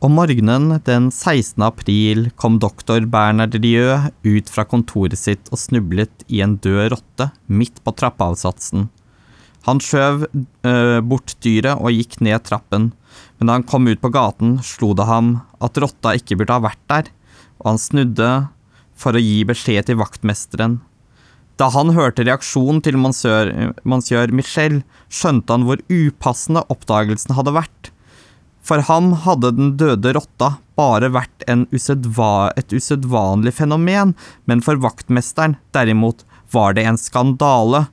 Om 0.00 0.14
morgenen 0.16 0.78
den 0.86 1.10
16. 1.12 1.60
april 1.60 2.30
kom 2.40 2.54
doktor 2.56 3.04
Bernard 3.04 3.52
Rieu 3.60 3.98
ut 4.24 4.48
fra 4.48 4.62
kontoret 4.64 5.20
sitt 5.20 5.50
og 5.52 5.60
snublet 5.60 6.24
i 6.32 6.40
en 6.40 6.54
død 6.56 6.94
rotte 6.94 7.26
midt 7.52 7.82
på 7.84 7.92
trappeavsatsen. 8.00 8.86
Han 9.68 9.82
skjøv 9.84 10.24
øh, 10.24 11.00
bort 11.04 11.34
dyret 11.44 11.76
og 11.76 11.92
gikk 11.92 12.16
ned 12.24 12.40
trappen, 12.48 12.88
men 13.36 13.52
da 13.52 13.58
han 13.58 13.68
kom 13.68 13.90
ut 13.92 14.00
på 14.00 14.08
gaten, 14.16 14.56
slo 14.64 14.94
det 14.96 15.04
ham 15.04 15.34
at 15.60 15.76
rotta 15.84 16.16
ikke 16.16 16.40
burde 16.40 16.56
ha 16.56 16.64
vært 16.70 16.84
der, 16.88 17.12
og 17.60 17.74
han 17.74 17.84
snudde 17.84 18.32
for 18.96 19.12
å 19.12 19.20
gi 19.20 19.44
beskjed 19.52 19.90
til 19.90 20.00
vaktmesteren. 20.00 20.80
Da 21.60 21.68
han 21.76 21.92
hørte 21.92 22.24
reaksjonen 22.24 22.80
til 22.80 22.96
monsieur, 22.96 23.52
monsieur 23.84 24.32
Michel, 24.32 24.80
skjønte 25.12 25.52
han 25.52 25.68
hvor 25.68 25.84
upassende 25.92 26.64
oppdagelsen 26.72 27.36
hadde 27.36 27.58
vært. 27.60 27.92
For 28.70 28.84
ham 28.86 29.16
hadde 29.24 29.50
den 29.56 29.72
døde 29.74 30.12
rotta 30.14 30.52
bare 30.78 31.08
vært 31.10 31.42
usedva, 31.74 32.52
et 32.54 32.70
usedvanlig 32.70 33.56
fenomen, 33.56 34.12
men 34.46 34.62
for 34.62 34.78
vaktmesteren, 34.78 35.56
derimot, 35.74 36.22
var 36.54 36.76
det 36.78 36.84
en 36.86 37.00
skandale. 37.00 37.88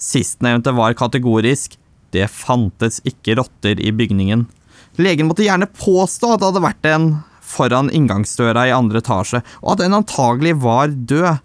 Sistnevnte 0.00 0.72
var 0.72 0.96
kategorisk, 0.96 1.76
det 2.16 2.30
fantes 2.32 3.02
ikke 3.04 3.36
rotter 3.36 3.76
i 3.84 3.92
bygningen. 3.92 4.46
Legen 4.96 5.28
måtte 5.28 5.44
gjerne 5.44 5.68
påstå 5.76 6.32
at 6.32 6.40
det 6.40 6.48
hadde 6.48 6.64
vært 6.64 6.88
en 6.88 7.08
foran 7.44 7.92
inngangsdøra 7.92 8.64
i 8.70 8.74
andre 8.74 9.04
etasje, 9.04 9.44
og 9.60 9.76
at 9.76 9.84
en 9.84 10.00
antagelig 10.00 10.56
var 10.64 10.88
død, 10.88 11.44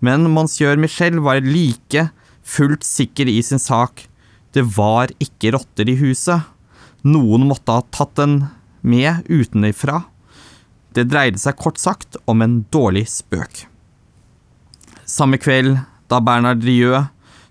men 0.00 0.30
monsieur 0.32 0.80
Michel 0.80 1.20
var 1.20 1.44
like 1.44 2.08
fullt 2.40 2.88
sikker 2.88 3.28
i 3.28 3.42
sin 3.44 3.60
sak. 3.60 4.06
Det 4.56 4.64
var 4.78 5.12
ikke 5.20 5.52
rotter 5.58 5.92
i 5.92 6.00
huset. 6.00 6.48
Noen 7.06 7.46
måtte 7.46 7.76
ha 7.76 7.84
tatt 7.94 8.16
den 8.18 8.40
med 8.80 9.26
utenfra. 9.28 10.02
Det 10.94 11.06
dreide 11.10 11.38
seg 11.38 11.58
kort 11.60 11.78
sagt 11.78 12.16
om 12.26 12.42
en 12.42 12.62
dårlig 12.72 13.06
spøk. 13.12 13.66
Samme 15.08 15.38
kveld, 15.40 15.78
da 16.08 16.18
Bernard 16.24 16.64
Rieu 16.64 17.04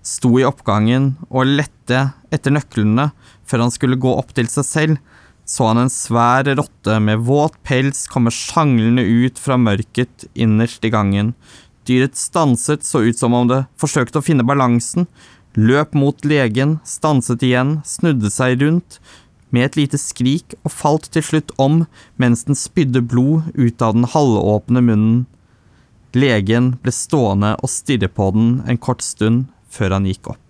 sto 0.07 0.37
i 0.39 0.45
oppgangen 0.47 1.13
og 1.29 1.49
lette 1.59 2.09
etter 2.33 2.53
nøklene 2.53 3.11
før 3.47 3.65
han 3.65 3.73
skulle 3.73 3.99
gå 3.99 4.11
opp 4.19 4.33
til 4.35 4.49
seg 4.51 4.67
selv, 4.67 4.97
så 5.47 5.69
han 5.69 5.79
en 5.79 5.91
svær 5.91 6.47
rotte 6.59 6.97
med 6.99 7.23
våt 7.23 7.55
pels 7.63 8.03
komme 8.11 8.33
sjanglende 8.33 9.05
ut 9.05 9.39
fra 9.39 9.55
mørket 9.59 10.27
innerst 10.35 10.83
i 10.83 10.91
gangen. 10.91 11.31
Dyret 11.87 12.19
stanset, 12.19 12.83
så 12.83 13.05
ut 13.05 13.15
som 13.15 13.35
om 13.37 13.47
det 13.47 13.63
forsøkte 13.79 14.19
å 14.19 14.25
finne 14.25 14.43
balansen, 14.47 15.07
løp 15.55 15.95
mot 15.95 16.25
legen, 16.27 16.77
stanset 16.83 17.45
igjen, 17.47 17.77
snudde 17.87 18.31
seg 18.33 18.59
rundt, 18.61 18.99
med 19.53 19.67
et 19.67 19.77
lite 19.79 19.99
skrik 20.01 20.55
og 20.63 20.73
falt 20.73 21.09
til 21.13 21.23
slutt 21.23 21.53
om 21.61 21.85
mens 22.19 22.45
den 22.47 22.57
spydde 22.57 23.01
blod 23.01 23.47
ut 23.55 23.83
av 23.83 23.95
den 23.95 24.07
halvåpne 24.11 24.83
munnen. 24.83 25.21
Legen 26.17 26.73
ble 26.81 26.93
stående 26.95 27.53
og 27.61 27.71
stirre 27.71 28.09
på 28.11 28.31
den 28.35 28.51
en 28.67 28.81
kort 28.81 29.05
stund 29.05 29.47
før 29.71 29.97
han 29.97 30.07
gikk 30.09 30.31
opp. 30.33 30.43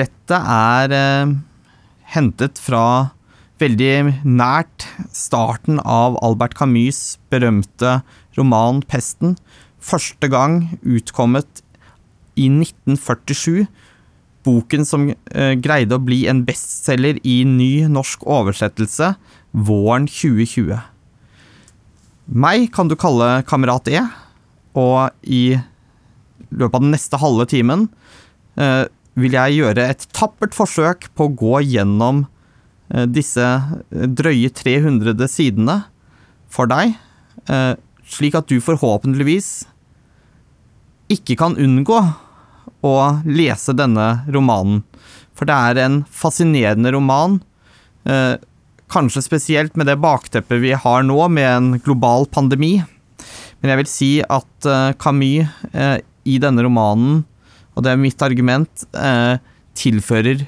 Dette 0.00 0.38
er 0.38 0.94
eh, 0.96 1.34
hentet 2.14 2.60
fra 2.60 3.12
veldig 3.62 4.24
nært 4.26 4.88
starten 5.14 5.78
av 5.84 6.16
Albert 6.24 6.56
Camus' 6.58 7.18
berømte 7.30 8.00
roman 8.38 8.80
'Pesten', 8.82 9.36
første 9.78 10.28
gang 10.32 10.78
utkommet 10.82 11.62
i 12.38 12.48
1947 12.48 13.66
boken 14.46 14.86
som 14.88 15.08
eh, 15.10 15.54
greide 15.62 15.98
å 15.98 16.02
bli 16.02 16.24
en 16.30 16.42
bestselger 16.46 17.20
i 17.26 17.42
ny 17.48 17.86
norsk 17.90 18.24
oversettelse 18.26 19.14
våren 19.52 20.08
2020. 20.10 20.80
Meg 22.32 22.68
kan 22.74 22.88
du 22.88 22.96
kalle 22.98 23.42
Kamerat 23.48 23.90
E, 23.92 24.00
og 24.78 25.12
i 25.22 25.58
løpet 26.52 26.76
av 26.76 26.84
den 26.84 26.94
neste 26.94 27.18
halve 27.20 27.46
timen 27.50 27.86
eh, 28.56 28.84
vil 29.18 29.36
jeg 29.36 29.58
gjøre 29.58 29.88
et 29.92 30.06
tappert 30.16 30.56
forsøk 30.56 31.10
på 31.16 31.28
å 31.28 31.34
gå 31.42 31.62
gjennom 31.74 32.24
eh, 32.92 33.04
disse 33.04 33.46
drøye 33.90 34.52
300 34.56 35.28
sidene 35.28 35.82
for 36.52 36.68
deg, 36.70 36.96
eh, 37.48 37.74
slik 38.08 38.36
at 38.38 38.48
du 38.48 38.60
forhåpentligvis 38.64 39.52
ikke 41.12 41.36
kan 41.40 41.56
unngå 41.60 42.00
å 42.82 42.96
lese 43.24 43.74
denne 43.78 44.22
romanen. 44.32 44.82
For 45.38 45.48
det 45.48 45.56
er 45.56 45.80
en 45.82 46.00
fascinerende 46.10 46.92
roman. 46.94 47.40
Eh, 48.04 48.36
kanskje 48.92 49.24
spesielt 49.24 49.76
med 49.78 49.88
det 49.88 50.00
bakteppet 50.02 50.60
vi 50.62 50.74
har 50.76 51.04
nå, 51.06 51.18
med 51.28 51.48
en 51.48 51.70
global 51.82 52.26
pandemi. 52.30 52.76
Men 53.62 53.72
jeg 53.72 53.82
vil 53.82 53.90
si 53.90 54.12
at 54.22 54.68
eh, 54.68 54.94
Camus 55.00 55.50
eh, 55.72 55.98
i 56.28 56.38
denne 56.42 56.64
romanen, 56.66 57.22
og 57.72 57.84
det 57.86 57.94
er 57.94 58.02
mitt 58.02 58.20
argument, 58.22 58.82
tilfører 59.72 60.42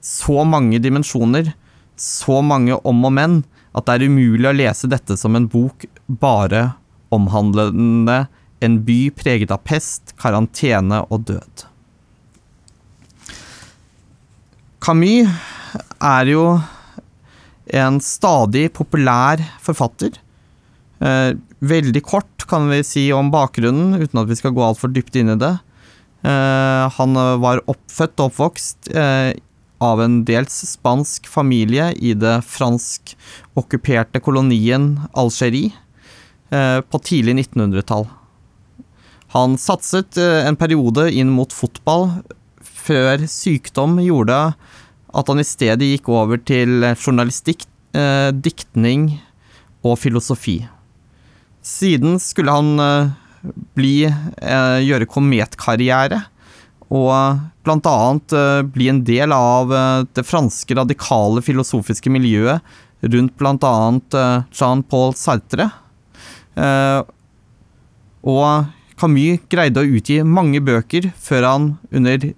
så 0.00 0.44
mange 0.46 0.78
dimensjoner, 0.78 1.50
så 1.98 2.38
mange 2.46 2.76
om 2.86 3.02
og 3.04 3.12
men, 3.12 3.40
at 3.74 3.88
det 3.88 3.96
er 3.96 4.06
umulig 4.06 4.46
å 4.48 4.54
lese 4.54 4.88
dette 4.90 5.16
som 5.18 5.34
en 5.34 5.48
bok 5.50 5.82
bare 6.06 6.70
omhandlende 7.10 8.20
en 8.60 8.80
by 8.84 9.00
preget 9.16 9.52
av 9.54 9.62
pest, 9.64 10.14
karantene 10.20 11.02
og 11.08 11.26
død. 11.30 11.66
Camus 14.80 15.28
er 16.00 16.30
jo 16.32 16.44
en 17.76 18.00
stadig 18.02 18.70
populær 18.74 19.42
forfatter. 19.62 20.16
Eh, 21.00 21.32
veldig 21.60 22.02
kort 22.04 22.46
kan 22.50 22.68
vi 22.72 22.80
si 22.84 23.04
om 23.14 23.30
bakgrunnen, 23.32 24.00
uten 24.00 24.22
at 24.22 24.30
vi 24.30 24.38
skal 24.38 24.54
gå 24.56 24.64
altfor 24.64 24.92
dypt 24.92 25.16
inn 25.20 25.34
i 25.34 25.38
det. 25.40 25.52
Eh, 26.26 26.84
han 26.96 27.20
var 27.44 27.62
oppfødt 27.70 28.18
og 28.20 28.32
oppvokst 28.32 28.90
eh, 28.92 29.32
av 29.80 30.02
en 30.04 30.20
dels 30.28 30.56
spansk 30.74 31.28
familie 31.30 31.90
i 31.96 32.12
det 32.18 32.40
fransk-okkuperte 32.48 34.20
kolonien 34.20 34.96
Algerie 35.16 35.72
på 36.50 36.98
tidlig 37.06 37.36
1900-tall. 37.46 38.08
Han 39.34 39.56
satset 39.60 40.18
eh, 40.18 40.46
en 40.48 40.58
periode 40.58 41.06
inn 41.14 41.30
mot 41.30 41.52
fotball 41.54 42.08
før 42.64 43.26
sykdom 43.30 43.98
gjorde 44.02 44.38
at 45.10 45.30
han 45.30 45.42
i 45.42 45.46
stedet 45.46 45.86
gikk 45.92 46.10
over 46.12 46.40
til 46.42 46.82
journalistikk, 46.94 47.64
eh, 47.94 48.30
diktning 48.34 49.20
og 49.86 49.98
filosofi. 50.02 50.60
Siden 51.66 52.18
skulle 52.22 52.54
han 52.54 52.82
eh, 52.82 53.12
bli, 53.78 53.94
eh, 54.06 54.78
gjøre 54.86 55.08
kometkarriere, 55.10 56.22
og 56.90 57.38
eh, 58.34 58.62
bli 58.66 58.88
en 58.90 59.02
del 59.06 59.34
av 59.34 59.70
eh, 59.74 60.06
det 60.16 60.26
franske 60.26 60.74
radikale 60.74 61.42
filosofiske 61.46 62.10
miljøet 62.10 62.64
rundt 63.06 63.38
eh, 64.18 64.42
Jean-Paul 64.50 65.14
Sartre. 65.16 65.70
og 68.20 68.66
Camus 69.00 69.40
greide 69.48 69.80
å 69.80 69.88
utgi 69.96 70.20
mange 70.26 70.60
bøker 70.60 71.08
før 71.16 71.46
han 71.48 71.68
under 71.88 72.30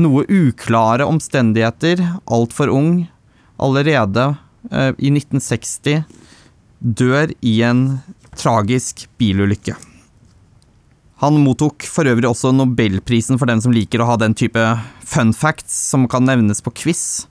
noe 0.00 0.24
uklare 0.30 1.04
omstendigheter, 1.04 2.00
altfor 2.24 2.70
ung, 2.72 3.08
allerede 3.60 4.30
eh, 4.70 4.94
i 4.96 5.10
1960 5.12 6.06
dør 6.78 7.34
i 7.42 7.58
en 7.66 7.82
tragisk 8.38 9.08
bilulykke. 9.18 9.74
Han 11.18 11.40
mottok 11.42 11.82
for 11.90 12.06
øvrig 12.06 12.28
også 12.30 12.52
nobelprisen 12.54 13.40
for 13.40 13.50
den 13.50 13.60
som 13.62 13.74
liker 13.74 14.04
å 14.04 14.06
ha 14.12 14.16
den 14.22 14.36
type 14.38 14.62
fun 15.02 15.34
facts 15.34 15.74
som 15.90 16.06
kan 16.10 16.24
nevnes 16.28 16.62
på 16.62 16.72
quiz, 16.78 17.26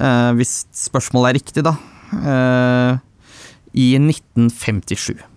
eh, 0.00 0.32
hvis 0.38 0.62
spørsmålet 0.88 1.30
er 1.30 1.38
riktig, 1.38 1.66
da, 1.68 1.76
eh, 2.16 2.98
i 3.76 3.92
1957. 4.00 5.35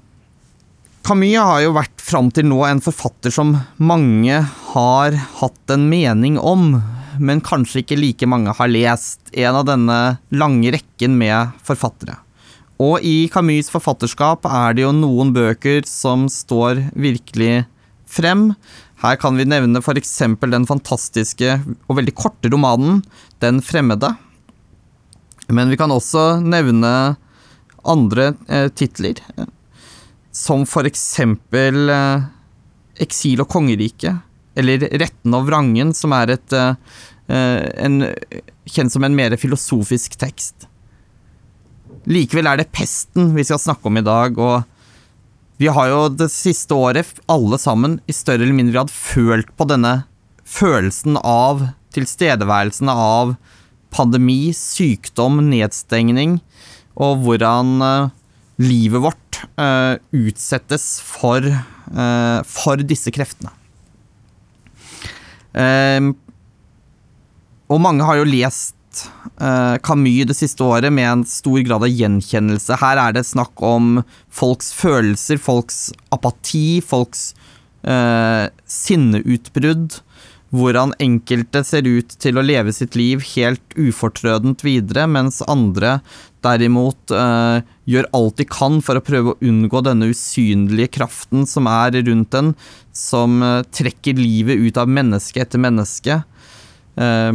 Camus 1.05 1.37
har 1.37 1.61
jo 1.63 1.73
vært 1.75 2.01
fram 2.03 2.29
til 2.33 2.47
nå 2.49 2.59
en 2.67 2.81
forfatter 2.83 3.33
som 3.33 3.55
mange 3.81 4.39
har 4.73 5.15
hatt 5.39 5.73
en 5.73 5.87
mening 5.89 6.37
om, 6.37 6.81
men 7.19 7.43
kanskje 7.43 7.83
ikke 7.83 7.97
like 7.99 8.29
mange 8.29 8.53
har 8.55 8.71
lest. 8.71 9.19
En 9.33 9.57
av 9.61 9.67
denne 9.69 9.99
lange 10.29 10.73
rekken 10.75 11.17
med 11.19 11.55
forfattere. 11.65 12.19
Og 12.79 13.03
i 13.03 13.27
Camus' 13.31 13.71
forfatterskap 13.73 14.45
er 14.47 14.77
det 14.77 14.85
jo 14.85 14.93
noen 14.95 15.33
bøker 15.35 15.83
som 15.87 16.29
står 16.31 16.85
virkelig 16.95 17.65
frem. 18.07 18.53
Her 19.03 19.19
kan 19.19 19.35
vi 19.39 19.47
nevne 19.47 19.81
f.eks. 19.83 20.15
den 20.39 20.67
fantastiske 20.67 21.59
og 21.87 21.99
veldig 21.99 22.15
korte 22.15 22.51
romanen 22.51 23.03
Den 23.39 23.61
fremmede. 23.63 24.13
Men 25.47 25.71
vi 25.71 25.77
kan 25.79 25.91
også 25.91 26.39
nevne 26.43 27.15
andre 27.87 28.33
eh, 28.47 28.67
titler 28.69 29.21
som 30.31 30.65
for 30.69 30.87
eksempel 30.89 31.89
eh, 31.93 32.27
Eksil 32.99 33.39
og 33.41 33.49
kongerike, 33.51 34.17
eller 34.59 34.83
Retten 34.99 35.35
og 35.37 35.45
vrangen, 35.47 35.93
som 35.95 36.13
er 36.17 36.35
et 36.35 36.55
eh, 36.55 36.73
en, 37.29 38.01
kjent 38.65 38.93
som 38.93 39.05
en 39.05 39.15
mer 39.15 39.35
filosofisk 39.37 40.17
tekst. 40.19 40.67
likevel 42.09 42.47
er 42.47 42.57
det 42.57 42.71
pesten 42.73 43.35
vi 43.35 43.43
skal 43.45 43.61
snakke 43.61 43.85
om 43.87 43.97
i 43.97 44.05
dag, 44.05 44.37
og 44.37 44.63
vi 45.59 45.67
har 45.67 45.89
jo 45.91 46.07
det 46.09 46.29
siste 46.31 46.73
året 46.73 47.19
alle 47.27 47.59
sammen 47.59 47.99
i 48.07 48.15
større 48.15 48.45
eller 48.45 48.55
mindre 48.55 48.77
grad 48.79 48.93
følt 48.93 49.49
på 49.57 49.67
denne 49.67 50.03
følelsen 50.47 51.19
av 51.19 51.67
tilstedeværelsen 51.93 52.89
av 52.89 53.35
pandemi, 53.93 54.53
sykdom, 54.55 55.41
nedstengning, 55.49 56.39
og 56.99 57.25
hvordan 57.25 57.83
livet 58.59 59.01
vårt 59.01 59.41
uh, 59.59 59.95
utsettes 60.15 60.99
for, 61.03 61.45
uh, 61.45 62.39
for 62.47 62.83
disse 62.83 63.11
kreftene. 63.15 63.55
og 67.69 67.79
mange 67.81 68.05
har 68.05 68.19
jo 68.19 68.27
lest 68.29 68.75
Camus 69.83 70.27
det 70.29 70.35
siste 70.37 70.63
året 70.63 70.93
med 70.93 71.07
en 71.09 71.23
stor 71.27 71.57
grad 71.65 71.83
av 71.83 71.89
gjenkjennelse. 71.89 72.77
Her 72.79 73.01
er 73.01 73.15
det 73.17 73.25
snakk 73.27 73.59
om 73.65 74.03
folks 74.29 74.69
følelser, 74.77 75.41
folks 75.41 75.89
apati, 76.13 76.79
folks 76.85 77.33
sinneutbrudd 78.69 79.99
hvordan 80.55 80.95
enkelte 81.01 81.61
ser 81.65 81.87
ut 81.87 82.15
til 82.21 82.39
å 82.39 82.45
leve 82.45 82.73
sitt 82.73 82.95
liv 82.97 83.21
helt 83.35 83.75
ufortrødent 83.77 84.63
videre, 84.65 85.05
mens 85.09 85.43
andre 85.45 85.99
derimot 86.45 87.13
eh, 87.13 87.61
gjør 87.89 88.09
alt 88.15 88.39
de 88.39 88.47
kan 88.49 88.79
for 88.85 88.97
å 88.97 89.03
prøve 89.05 89.33
å 89.33 89.39
unngå 89.45 89.83
denne 89.85 90.09
usynlige 90.09 90.93
kraften 90.99 91.45
som 91.49 91.69
er 91.69 91.99
rundt 92.07 92.37
en, 92.39 92.55
som 92.95 93.39
eh, 93.45 93.61
trekker 93.75 94.17
livet 94.17 94.61
ut 94.63 94.81
av 94.81 94.89
menneske 94.89 95.43
etter 95.43 95.61
menneske. 95.61 96.21
Eh, 96.97 97.31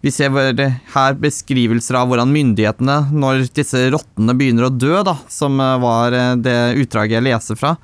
vi 0.00 0.12
ser 0.12 0.32
her 0.32 1.16
beskrivelser 1.20 1.98
av 2.00 2.08
hvordan 2.08 2.30
myndighetene, 2.32 3.10
når 3.12 3.50
disse 3.52 3.82
rottene 3.92 4.32
begynner 4.36 4.68
å 4.68 4.72
dø, 4.72 4.94
da, 5.04 5.18
som 5.28 5.60
var 5.60 6.16
det 6.40 6.56
utdraget 6.80 7.18
jeg 7.18 7.26
leser 7.26 7.60
fra 7.60 7.74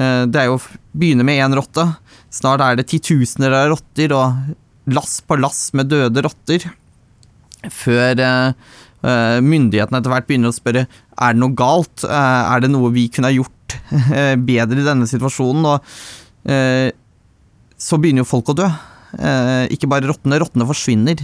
Det 0.00 0.38
er 0.40 0.46
jo 0.48 0.56
begynner 0.96 1.26
med 1.28 1.42
én 1.44 1.54
rotte, 1.58 1.84
Snart 2.30 2.62
er 2.62 2.78
det 2.78 2.86
titusener 2.90 3.54
av 3.58 3.72
rotter 3.72 4.12
og 4.14 4.92
lass 4.94 5.18
på 5.26 5.38
lass 5.38 5.72
med 5.74 5.90
døde 5.90 6.22
rotter. 6.22 6.62
Før 7.74 8.22
uh, 8.22 8.52
myndighetene 9.42 9.98
etter 9.98 10.14
hvert 10.14 10.28
begynner 10.28 10.52
å 10.52 10.56
spørre 10.56 10.86
er 10.86 11.34
det 11.34 11.42
noe 11.42 11.56
galt, 11.58 12.06
er 12.06 12.62
det 12.62 12.70
noe 12.70 12.92
vi 12.94 13.08
kunne 13.12 13.28
ha 13.28 13.34
gjort 13.34 13.74
bedre 14.50 14.80
i 14.80 14.86
denne 14.86 15.08
situasjonen. 15.10 15.66
Og 15.68 16.94
så 17.80 17.98
begynner 18.00 18.24
jo 18.24 18.30
folk 18.30 18.52
å 18.52 18.56
dø. 18.56 18.68
ikke 19.74 19.90
bare 19.90 20.08
rottene, 20.08 20.38
rottene 20.40 20.64
forsvinner. 20.64 21.20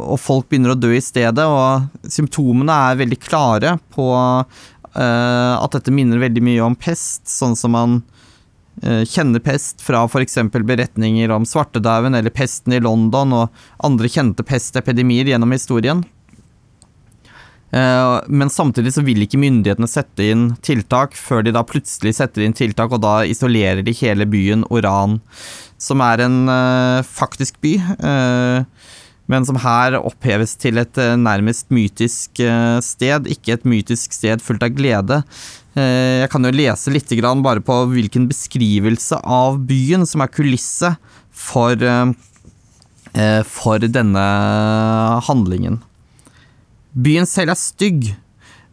og 0.00 0.16
folk 0.20 0.48
begynner 0.48 0.72
å 0.72 0.78
dø 0.80 0.94
i 0.96 1.02
stedet, 1.04 1.44
og 1.44 2.08
symptomene 2.08 2.78
er 2.88 3.02
veldig 3.02 3.20
klare 3.20 3.74
på 3.92 4.08
at 4.96 5.74
dette 5.76 5.92
minner 5.92 6.20
veldig 6.22 6.40
mye 6.40 6.62
om 6.64 6.76
pest, 6.78 7.26
sånn 7.28 7.56
som 7.58 7.74
man 7.76 7.98
uh, 8.80 9.04
kjenner 9.04 9.42
pest 9.44 9.84
fra 9.84 10.06
f.eks. 10.08 10.38
beretninger 10.56 11.32
om 11.34 11.44
svartedauden 11.44 12.16
eller 12.16 12.32
pesten 12.32 12.72
i 12.72 12.80
London 12.80 13.34
og 13.36 13.64
andre 13.84 14.08
kjente 14.08 14.46
pestepidemier 14.46 15.28
gjennom 15.28 15.52
historien. 15.52 16.04
Eh, 17.70 18.20
men 18.26 18.50
samtidig 18.50 18.94
så 18.94 19.02
vil 19.04 19.24
ikke 19.24 19.40
myndighetene 19.42 19.88
sette 19.90 20.28
inn 20.30 20.44
tiltak 20.64 21.16
før 21.18 21.42
de 21.44 21.52
da 21.56 21.64
plutselig 21.66 22.14
setter 22.18 22.44
inn 22.46 22.54
tiltak, 22.56 22.94
og 22.94 23.02
da 23.02 23.18
isolerer 23.26 23.82
de 23.86 23.94
hele 23.98 24.26
byen 24.30 24.64
Oran, 24.70 25.18
som 25.76 26.00
er 26.00 26.22
en 26.24 26.38
uh, 26.48 27.02
faktisk 27.04 27.58
by, 27.60 27.74
uh, 28.00 28.62
men 29.26 29.46
som 29.48 29.58
her 29.58 29.98
oppheves 29.98 30.54
til 30.60 30.78
et 30.78 30.98
uh, 31.02 31.14
nærmest 31.18 31.70
mytisk 31.74 32.42
sted, 32.82 33.30
ikke 33.30 33.56
et 33.56 33.64
mytisk 33.68 34.14
sted 34.14 34.44
fullt 34.44 34.66
av 34.66 34.74
glede, 34.76 35.22
Eh, 35.76 36.22
jeg 36.22 36.30
kan 36.32 36.46
jo 36.46 36.54
lese 36.56 36.92
litt 36.92 37.10
bare 37.44 37.60
på 37.60 37.74
hvilken 37.90 38.26
beskrivelse 38.30 39.20
av 39.20 39.58
byen 39.68 40.06
som 40.06 40.22
er 40.22 40.32
kulisse 40.32 40.96
for, 41.30 41.76
eh, 41.76 42.12
eh, 43.12 43.42
for 43.42 43.78
denne 43.78 45.20
handlingen. 45.28 45.82
Byen 46.96 47.26
selv 47.26 47.50
er 47.50 47.60
stygg. 47.60 48.16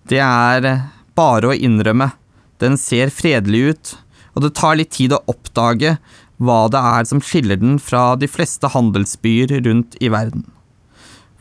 Det 0.07 0.19
er 0.19 0.89
bare 1.13 1.43
å 1.43 1.59
innrømme. 1.59 2.13
Den 2.59 2.77
ser 2.77 3.07
fredelig 3.07 3.69
ut, 3.69 3.95
og 4.35 4.43
det 4.43 4.55
tar 4.55 4.77
litt 4.77 4.91
tid 4.91 5.11
å 5.11 5.23
oppdage 5.27 5.97
hva 6.41 6.65
det 6.71 6.81
er 6.81 7.07
som 7.09 7.21
skiller 7.23 7.59
den 7.61 7.77
fra 7.79 8.13
de 8.19 8.27
fleste 8.31 8.71
handelsbyer 8.73 9.53
rundt 9.67 9.97
i 10.01 10.09
verden. 10.13 10.47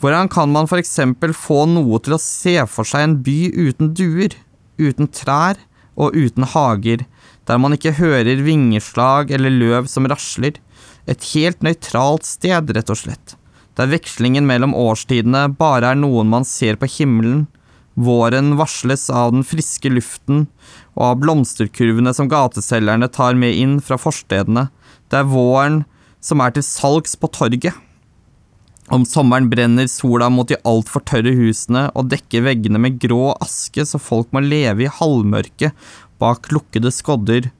Hvordan 0.03 0.29
kan 0.29 0.51
man 0.51 0.67
for 0.67 0.83
eksempel 0.83 1.33
få 1.37 1.65
noe 1.71 2.01
til 2.03 2.17
å 2.17 2.23
se 2.23 2.57
for 2.67 2.89
seg 2.89 3.07
en 3.07 3.21
by 3.25 3.39
uten 3.55 3.93
duer? 3.95 4.35
uten 4.81 5.09
trær 5.13 5.61
og 5.99 6.17
uten 6.17 6.47
hager, 6.49 7.05
der 7.47 7.61
man 7.61 7.77
ikke 7.77 7.97
hører 7.99 8.45
vingeslag 8.45 9.33
eller 9.35 9.53
løv 9.53 9.89
som 9.91 10.09
rasler. 10.09 10.59
Et 11.11 11.31
helt 11.35 11.65
nøytralt 11.67 12.27
sted, 12.27 12.71
rett 12.77 12.93
og 12.93 13.01
slett, 13.01 13.35
der 13.77 13.91
vekslingen 13.91 14.47
mellom 14.49 14.77
årstidene 14.79 15.49
bare 15.59 15.93
er 15.93 15.99
noen 15.99 16.31
man 16.31 16.47
ser 16.49 16.79
på 16.81 16.91
himmelen. 16.99 17.47
Våren 17.93 18.55
varsles 18.57 19.11
av 19.13 19.35
den 19.35 19.43
friske 19.45 19.91
luften 19.93 20.47
og 20.95 21.03
av 21.11 21.19
blomsterkurvene 21.21 22.15
som 22.17 22.31
gateselgerne 22.31 23.11
tar 23.13 23.37
med 23.37 23.53
inn 23.53 23.75
fra 23.85 23.99
forstedene. 24.01 24.71
Det 25.13 25.21
er 25.21 25.29
våren 25.29 25.83
som 26.25 26.41
er 26.41 26.55
til 26.57 26.65
salgs 26.65 27.19
på 27.21 27.29
torget. 27.35 27.77
Om 28.93 29.05
sommeren 29.09 29.51
brenner 29.53 29.87
sola 29.89 30.31
mot 30.33 30.49
de 30.49 30.59
altfor 30.69 31.05
tørre 31.09 31.35
husene 31.37 31.87
og 31.93 32.09
dekker 32.13 32.47
veggene 32.49 32.81
med 32.83 32.97
grå 33.03 33.35
aske 33.45 33.85
så 33.89 34.01
folk 34.01 34.33
må 34.33 34.43
leve 34.45 34.87
i 34.87 34.91
halvmørket 35.01 35.77
bak 36.23 36.49
lukkede 36.55 36.93
skodder. 36.95 37.51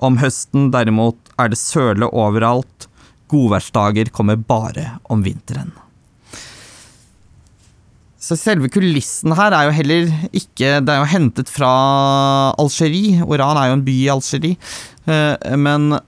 Om 0.00 0.18
høsten 0.22 0.70
derimot 0.74 1.20
er 1.40 1.52
det 1.52 1.60
søle 1.60 2.08
overalt, 2.08 2.88
godværsdager 3.30 4.10
kommer 4.14 4.40
bare 4.40 4.96
om 5.12 5.22
vinteren. 5.26 5.72
Så 8.24 8.38
selve 8.40 8.70
kulissen 8.72 9.34
her 9.36 9.52
er 9.52 9.66
jo 9.68 9.74
heller 9.76 10.06
ikke 10.32 10.78
Det 10.80 10.88
er 10.88 11.02
jo 11.02 11.10
hentet 11.10 11.50
fra 11.52 11.72
Algerie. 12.56 13.20
Oran 13.20 13.60
er 13.60 13.68
jo 13.68 13.76
en 13.76 13.84
by 13.84 13.96
i 13.98 14.10
Algerie. 14.14 14.56
Eh, 15.04 15.56
men 15.60 15.98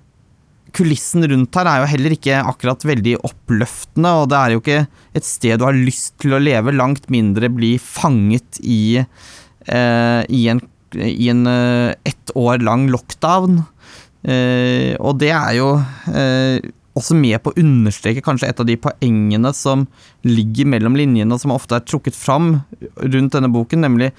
kulissen 0.76 1.24
rundt 1.30 1.56
her 1.56 1.68
er 1.70 1.82
jo 1.82 1.90
heller 1.94 2.14
ikke 2.16 2.38
akkurat 2.52 2.84
veldig 2.86 3.16
oppløftende, 3.26 4.12
og 4.20 4.30
det 4.30 4.38
er 4.38 4.54
jo 4.54 4.62
ikke 4.62 4.80
et 5.16 5.26
sted 5.26 5.60
du 5.60 5.66
har 5.66 5.76
lyst 5.76 6.16
til 6.22 6.36
å 6.36 6.42
leve, 6.42 6.74
langt 6.76 7.08
mindre 7.12 7.50
bli 7.52 7.76
fanget 7.80 8.60
i, 8.62 9.00
eh, 9.00 10.22
i 10.28 10.42
en, 10.52 10.62
i 11.00 11.30
en 11.32 11.46
eh, 11.50 11.94
ett 12.08 12.34
år 12.36 12.60
lang 12.66 12.88
lockdown. 12.92 13.62
Eh, 14.26 14.92
og 15.00 15.20
det 15.22 15.32
er 15.32 15.56
jo 15.58 15.70
eh, 16.12 16.58
også 16.96 17.16
med 17.18 17.38
på 17.44 17.52
å 17.52 17.60
understreke 17.60 18.24
kanskje 18.24 18.50
et 18.50 18.62
av 18.62 18.68
de 18.68 18.78
poengene 18.80 19.52
som 19.56 19.84
ligger 20.26 20.68
mellom 20.72 20.96
linjene, 20.98 21.32
og 21.32 21.42
som 21.42 21.54
ofte 21.54 21.78
er 21.78 21.86
trukket 21.86 22.16
fram 22.16 22.58
rundt 23.04 23.36
denne 23.36 23.52
boken, 23.52 23.84
nemlig 23.84 24.10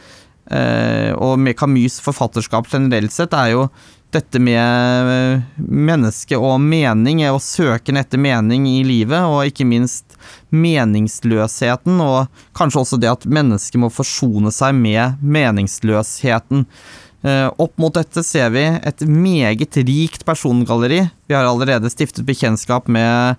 eh, 0.54 1.12
og 1.18 1.38
med 1.42 1.58
Camus' 1.60 2.00
forfatterskap 2.04 2.70
generelt 2.72 3.14
sett, 3.14 3.36
er 3.36 3.56
jo 3.56 3.68
dette 4.16 4.40
med 4.40 5.10
eh, 5.12 5.42
menneske 5.58 6.38
og 6.40 6.62
mening, 6.64 7.24
og 7.30 7.42
søken 7.44 8.00
etter 8.00 8.22
mening 8.22 8.68
i 8.70 8.80
livet, 8.88 9.20
og 9.28 9.50
ikke 9.50 9.68
minst 9.68 10.16
meningsløsheten, 10.54 12.00
og 12.04 12.32
kanskje 12.58 12.84
også 12.84 13.02
det 13.02 13.12
at 13.12 13.28
mennesket 13.28 13.82
må 13.84 13.92
forsone 13.94 14.54
seg 14.56 14.78
med 14.78 15.20
meningsløsheten. 15.22 16.66
Eh, 17.28 17.48
opp 17.50 17.76
mot 17.82 17.96
dette 17.98 18.24
ser 18.24 18.52
vi 18.56 18.66
et 18.68 19.06
meget 19.10 19.80
rikt 19.84 20.26
persongalleri. 20.28 21.04
Vi 21.28 21.36
har 21.36 21.48
allerede 21.50 21.92
stiftet 21.92 22.28
bekjentskap 22.28 22.88
med 22.88 23.36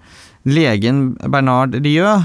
legen 0.48 1.12
Bernard 1.24 1.76
Rieu. 1.80 2.18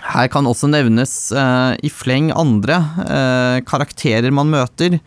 Eh, 0.00 0.10
her 0.14 0.28
kan 0.32 0.46
også 0.48 0.68
nevnes 0.70 1.32
eh, 1.32 1.76
i 1.82 1.90
fleng 1.92 2.30
andre 2.36 2.80
eh, 3.04 3.60
karakterer 3.66 4.30
man 4.34 4.50
møter. 4.50 4.98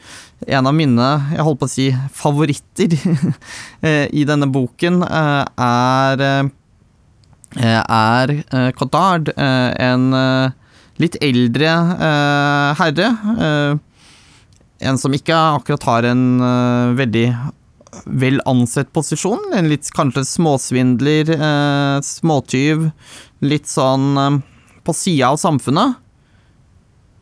En 0.47 0.67
av 0.67 0.75
mine 0.75 1.09
jeg 1.33 1.45
holdt 1.45 1.61
på 1.61 1.69
å 1.69 1.71
si, 1.71 1.87
favoritter 2.11 2.97
uh, 2.99 4.07
i 4.19 4.25
denne 4.27 4.49
boken 4.51 5.03
er 5.07 6.51
er 7.53 8.31
Cotard, 8.73 9.29
en 9.37 10.05
litt 10.97 11.15
eldre 11.21 11.75
herre. 12.79 13.11
en 14.81 14.97
som 14.97 15.13
ikke 15.13 15.37
akkurat 15.59 15.85
har 15.85 16.07
en 16.09 16.23
veldig 16.97 17.27
vel 18.09 18.41
ansett 18.49 18.89
posisjon. 18.89 19.53
En 19.53 19.69
litt 19.69 19.91
kanskje 19.93 20.25
småsvindler, 20.31 21.29
småtyv. 22.01 22.89
Litt 23.45 23.69
sånn 23.69 24.41
på 24.85 24.95
sida 24.97 25.31
av 25.33 25.39
samfunnet. 25.41 25.99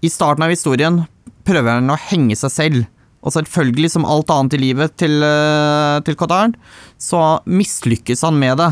I 0.01 0.09
starten 0.09 0.45
av 0.45 0.53
historien 0.53 1.03
prøver 1.47 1.77
han 1.77 1.93
å 1.93 1.99
henge 2.09 2.37
seg 2.39 2.53
selv. 2.53 2.85
Og 3.21 3.35
selvfølgelig, 3.35 3.91
som 3.93 4.07
alt 4.09 4.31
annet 4.33 4.57
i 4.57 4.61
livet 4.63 4.95
til, 4.97 5.21
uh, 5.21 6.01
til 6.05 6.17
Cotard, 6.17 6.55
så 6.97 7.41
mislykkes 7.45 8.25
han 8.25 8.39
med 8.41 8.57
det. 8.61 8.71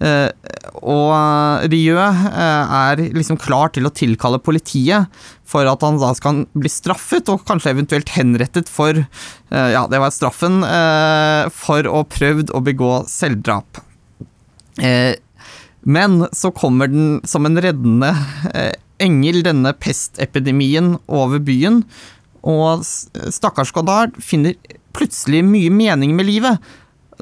Eh, 0.00 0.30
og 0.80 1.66
Rieu 1.68 1.98
eh, 2.00 2.72
er 2.72 3.02
liksom 3.12 3.36
klar 3.40 3.68
til 3.74 3.84
å 3.84 3.92
tilkalle 3.92 4.40
politiet 4.40 5.10
for 5.44 5.68
at 5.68 5.84
han 5.84 5.98
da 6.00 6.14
skal 6.16 6.46
bli 6.56 6.72
straffet, 6.72 7.28
og 7.28 7.44
kanskje 7.48 7.74
eventuelt 7.74 8.12
henrettet 8.14 8.70
for 8.72 8.96
eh, 8.96 9.68
Ja, 9.74 9.84
det 9.90 10.00
var 10.00 10.14
straffen 10.14 10.62
for 11.52 11.88
å 11.90 12.04
prøvd 12.08 12.54
å 12.56 12.64
begå 12.64 12.92
selvdrap. 13.10 13.82
Men 15.90 16.22
så 16.36 16.52
kommer 16.54 16.90
den 16.90 17.18
som 17.26 17.48
en 17.48 17.58
reddende 17.60 18.12
engel, 19.00 19.42
denne 19.46 19.72
pestepidemien 19.80 20.94
over 21.10 21.42
byen, 21.42 21.82
og 22.46 22.84
stakkars 22.84 23.72
Godard 23.74 24.14
finner 24.22 24.56
plutselig 24.96 25.42
mye 25.46 25.72
mening 25.72 26.14
med 26.16 26.28
livet 26.28 26.70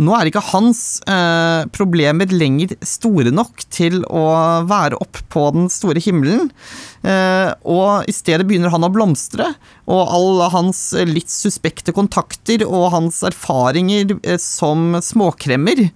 nå 0.02 0.14
er 0.14 0.28
ikke 0.28 0.42
hans 0.52 1.00
eh, 1.10 1.64
problemer 1.74 2.30
lenger 2.30 2.74
store 2.86 3.32
nok 3.34 3.64
til 3.74 4.00
å 4.06 4.24
være 4.68 4.98
opp 5.02 5.20
på 5.32 5.44
den 5.54 5.68
store 5.72 6.02
himmelen. 6.02 6.50
Eh, 7.02 7.50
og 7.68 8.08
i 8.10 8.14
stedet 8.14 8.46
begynner 8.48 8.72
han 8.74 8.86
å 8.86 8.92
blomstre, 8.92 9.50
og 9.90 10.12
alle 10.14 10.48
hans 10.54 10.80
litt 11.08 11.32
suspekte 11.32 11.94
kontakter 11.96 12.64
og 12.66 12.90
hans 12.94 13.22
erfaringer 13.26 14.16
eh, 14.22 14.40
som 14.42 14.98
småkremmer 15.04 15.88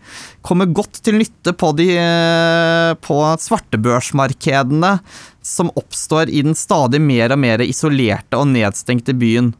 kommer 0.43 0.71
godt 0.71 1.03
til 1.07 1.21
nytte 1.21 1.55
på, 1.59 1.73
de, 1.79 1.91
eh, 1.99 2.93
på 3.03 3.19
svartebørsmarkedene 3.47 4.97
som 5.43 5.71
oppstår 5.79 6.31
i 6.31 6.43
den 6.47 6.59
stadig 6.59 7.03
mer 7.03 7.35
og 7.35 7.43
mer 7.43 7.63
isolerte 7.65 8.39
og 8.39 8.51
nedstengte 8.55 9.15
byen. 9.19 9.53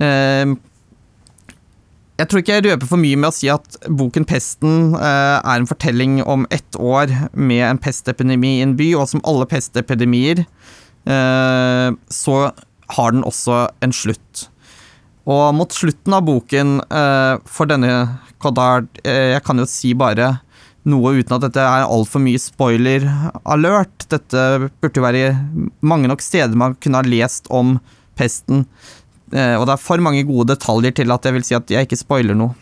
Eh, 0.00 0.52
jeg 2.20 2.28
tror 2.28 2.42
ikke 2.42 2.56
jeg 2.58 2.64
røper 2.66 2.88
for 2.90 3.00
mye 3.00 3.18
med 3.18 3.30
å 3.30 3.34
si 3.34 3.48
at 3.50 3.78
boken 3.88 4.26
'Pesten' 4.28 4.94
eh, 4.98 5.38
er 5.40 5.56
en 5.56 5.68
fortelling 5.68 6.20
om 6.22 6.44
ett 6.52 6.76
år 6.76 7.10
med 7.32 7.64
en 7.66 7.80
pestepidemi 7.80 8.58
i 8.58 8.64
en 8.66 8.76
by, 8.76 8.92
og 9.00 9.08
som 9.10 9.24
alle 9.24 9.48
pestepidemier 9.48 10.44
eh, 10.44 11.88
så 12.12 12.36
har 12.92 13.16
den 13.16 13.24
også 13.24 13.64
en 13.82 13.96
slutt. 13.96 14.46
Og 15.24 15.54
mot 15.56 15.72
slutten 15.72 16.14
av 16.14 16.26
boken 16.28 16.80
eh, 16.84 17.34
for 17.46 17.70
denne 17.70 18.18
Godard 18.42 18.88
Jeg 19.06 19.38
kan 19.46 19.60
jo 19.60 19.68
si 19.70 19.92
bare 19.94 20.40
noe 20.82 21.12
uten 21.14 21.36
at 21.36 21.44
dette 21.44 21.62
er 21.62 21.86
altfor 21.86 22.18
mye 22.24 22.40
spoiler 22.42 23.06
alert. 23.46 24.08
Dette 24.10 24.70
burde 24.82 24.98
jo 24.98 25.04
være 25.04 25.28
mange 25.80 26.10
nok 26.10 26.24
steder 26.24 26.58
man 26.58 26.74
kunne 26.82 26.98
ha 26.98 27.06
lest 27.06 27.46
om 27.54 27.76
pesten. 28.18 28.66
Eh, 29.32 29.56
og 29.56 29.64
det 29.66 29.74
er 29.74 29.80
for 29.80 30.02
mange 30.04 30.24
gode 30.28 30.52
detaljer 30.52 30.94
til 30.98 31.12
at 31.14 31.24
jeg 31.24 31.36
vil 31.36 31.46
si 31.46 31.56
at 31.56 31.72
jeg 31.72 31.88
ikke 31.88 32.00
spoiler 32.00 32.36
noe. 32.36 32.52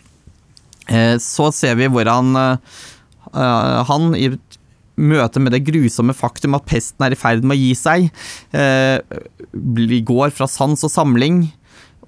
Eh, 0.91 1.17
så 1.23 1.51
ser 1.55 1.77
vi 1.81 1.91
hvordan 1.91 2.33
eh, 2.39 3.83
han 3.91 4.15
i 4.19 4.31
møte 5.01 5.41
med 5.41 5.55
det 5.55 5.65
grusomme 5.65 6.15
faktum 6.15 6.59
at 6.59 6.67
pesten 6.69 7.07
er 7.07 7.15
i 7.15 7.19
ferd 7.19 7.47
med 7.47 7.57
å 7.57 7.61
gi 7.61 7.71
seg, 7.79 8.09
går 10.11 10.35
fra 10.37 10.49
sans 10.51 10.83
og 10.85 10.93
samling, 10.93 11.39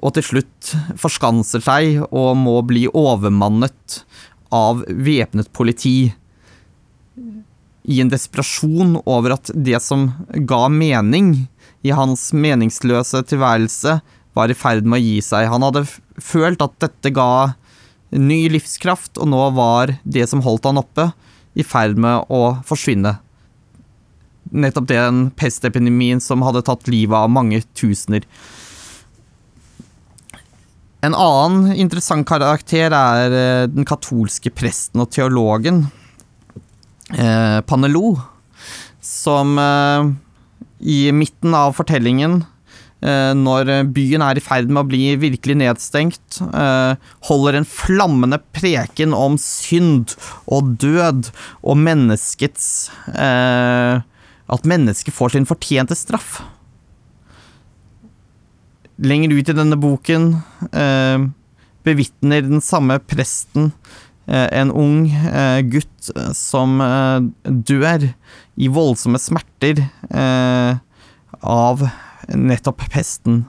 og 0.02 0.12
til 0.18 0.26
slutt 0.26 0.72
forskanser 1.00 1.62
seg 1.64 2.02
og 2.10 2.34
må 2.36 2.58
bli 2.68 2.82
overmannet 2.90 4.02
av 4.52 4.82
væpnet 4.84 5.48
politi. 5.56 6.12
I 7.88 8.02
en 8.02 8.12
desperasjon 8.12 8.98
over 9.06 9.38
at 9.38 9.54
det 9.54 9.80
som 9.80 10.10
ga 10.36 10.66
mening 10.68 11.32
i 11.86 11.94
hans 11.96 12.28
meningsløse 12.36 13.24
tilværelse, 13.30 14.02
var 14.36 14.52
i 14.52 14.56
ferd 14.56 14.86
med 14.86 15.00
å 15.00 15.04
gi 15.04 15.18
seg. 15.24 15.50
Han 15.52 15.64
hadde 15.66 15.84
følt 16.20 16.62
at 16.64 16.78
dette 16.82 17.12
ga 17.14 17.54
ny 18.12 18.46
livskraft, 18.52 19.16
og 19.20 19.28
nå 19.32 19.42
var 19.56 19.96
det 20.04 20.26
som 20.28 20.42
holdt 20.44 20.68
han 20.68 20.80
oppe, 20.80 21.10
i 21.52 21.64
ferd 21.64 21.98
med 22.00 22.32
å 22.32 22.58
forsvinne. 22.64 23.18
Nettopp 24.52 24.88
den 24.88 25.26
pestepidemien 25.36 26.20
som 26.20 26.44
hadde 26.44 26.64
tatt 26.64 26.88
livet 26.92 27.16
av 27.16 27.32
mange 27.32 27.60
tusener. 27.76 28.24
En 31.02 31.16
annen 31.18 31.72
interessant 31.74 32.26
karakter 32.28 32.94
er 32.94 33.34
eh, 33.34 33.64
den 33.66 33.86
katolske 33.88 34.52
presten 34.54 35.02
og 35.02 35.10
teologen 35.10 35.86
eh, 37.10 37.58
Panelo, 37.66 38.14
som 39.02 39.56
eh, 39.58 40.12
i 40.78 41.00
midten 41.16 41.56
av 41.58 41.74
fortellingen 41.74 42.44
når 43.02 43.70
byen 43.90 44.22
er 44.22 44.38
i 44.38 44.42
ferd 44.44 44.68
med 44.70 44.84
å 44.84 44.86
bli 44.86 45.16
virkelig 45.18 45.56
nedstengt, 45.58 46.38
eh, 46.54 46.94
holder 47.26 47.58
en 47.58 47.66
flammende 47.66 48.38
preken 48.54 49.14
om 49.16 49.34
synd 49.42 50.14
og 50.46 50.76
død 50.82 51.32
og 51.62 51.80
menneskets 51.82 52.90
eh, 53.10 54.02
At 54.52 54.66
mennesket 54.68 55.14
får 55.14 55.32
sin 55.32 55.46
fortjente 55.48 55.96
straff. 55.96 56.42
Lenger 59.00 59.32
ut 59.32 59.48
i 59.48 59.54
denne 59.56 59.78
boken 59.80 60.26
bevitner 61.86 62.44
den 62.44 62.60
samme 62.60 62.98
presten 63.00 63.70
en 64.26 64.74
ung 64.76 65.06
gutt 65.72 66.10
som 66.36 66.76
dør 67.40 68.04
i 68.60 68.68
voldsomme 68.76 69.22
smerter 69.22 69.86
av 71.40 71.86
nettopp 72.38 72.84
pesten. 72.92 73.42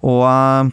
Og 0.00 0.24
eh, 0.28 0.70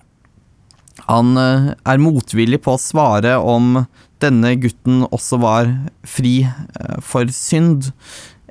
han 1.08 1.42
eh, 1.42 1.70
er 1.76 2.04
motvillig 2.04 2.62
på 2.66 2.76
å 2.76 2.82
svare 2.82 3.38
om 3.40 3.84
denne 4.24 4.56
gutten 4.58 5.04
også 5.12 5.40
var 5.44 5.70
fri 6.08 6.40
eh, 6.48 6.98
for 7.06 7.30
synd 7.34 7.92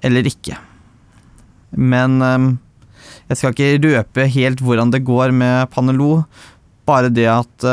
eller 0.04 0.28
ikke. 0.28 0.58
Men 1.76 2.20
jeg 3.26 3.38
skal 3.40 3.52
ikke 3.52 3.80
røpe 3.82 4.28
helt 4.30 4.60
hvordan 4.62 4.92
det 4.92 5.02
går 5.04 5.32
med 5.34 5.66
Panelo, 5.72 6.22
bare 6.88 7.10
det 7.10 7.26
at 7.28 7.66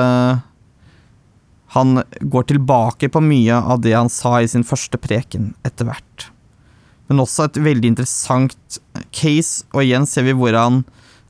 han 1.75 2.01
går 2.33 2.47
tilbake 2.49 3.11
på 3.13 3.21
mye 3.23 3.59
av 3.61 3.83
det 3.85 3.93
han 3.93 4.09
sa 4.11 4.39
i 4.41 4.49
sin 4.49 4.65
første 4.67 4.97
preken 4.99 5.51
etter 5.67 5.87
hvert 5.87 6.33
men 7.13 7.21
også 7.23 7.47
et 7.47 7.59
veldig 7.61 7.93
interessant 7.93 8.79
case. 9.13 9.63
Og 9.73 9.83
igjen 9.83 10.07
ser 10.09 10.25
vi 10.27 10.35
hvordan 10.37 10.81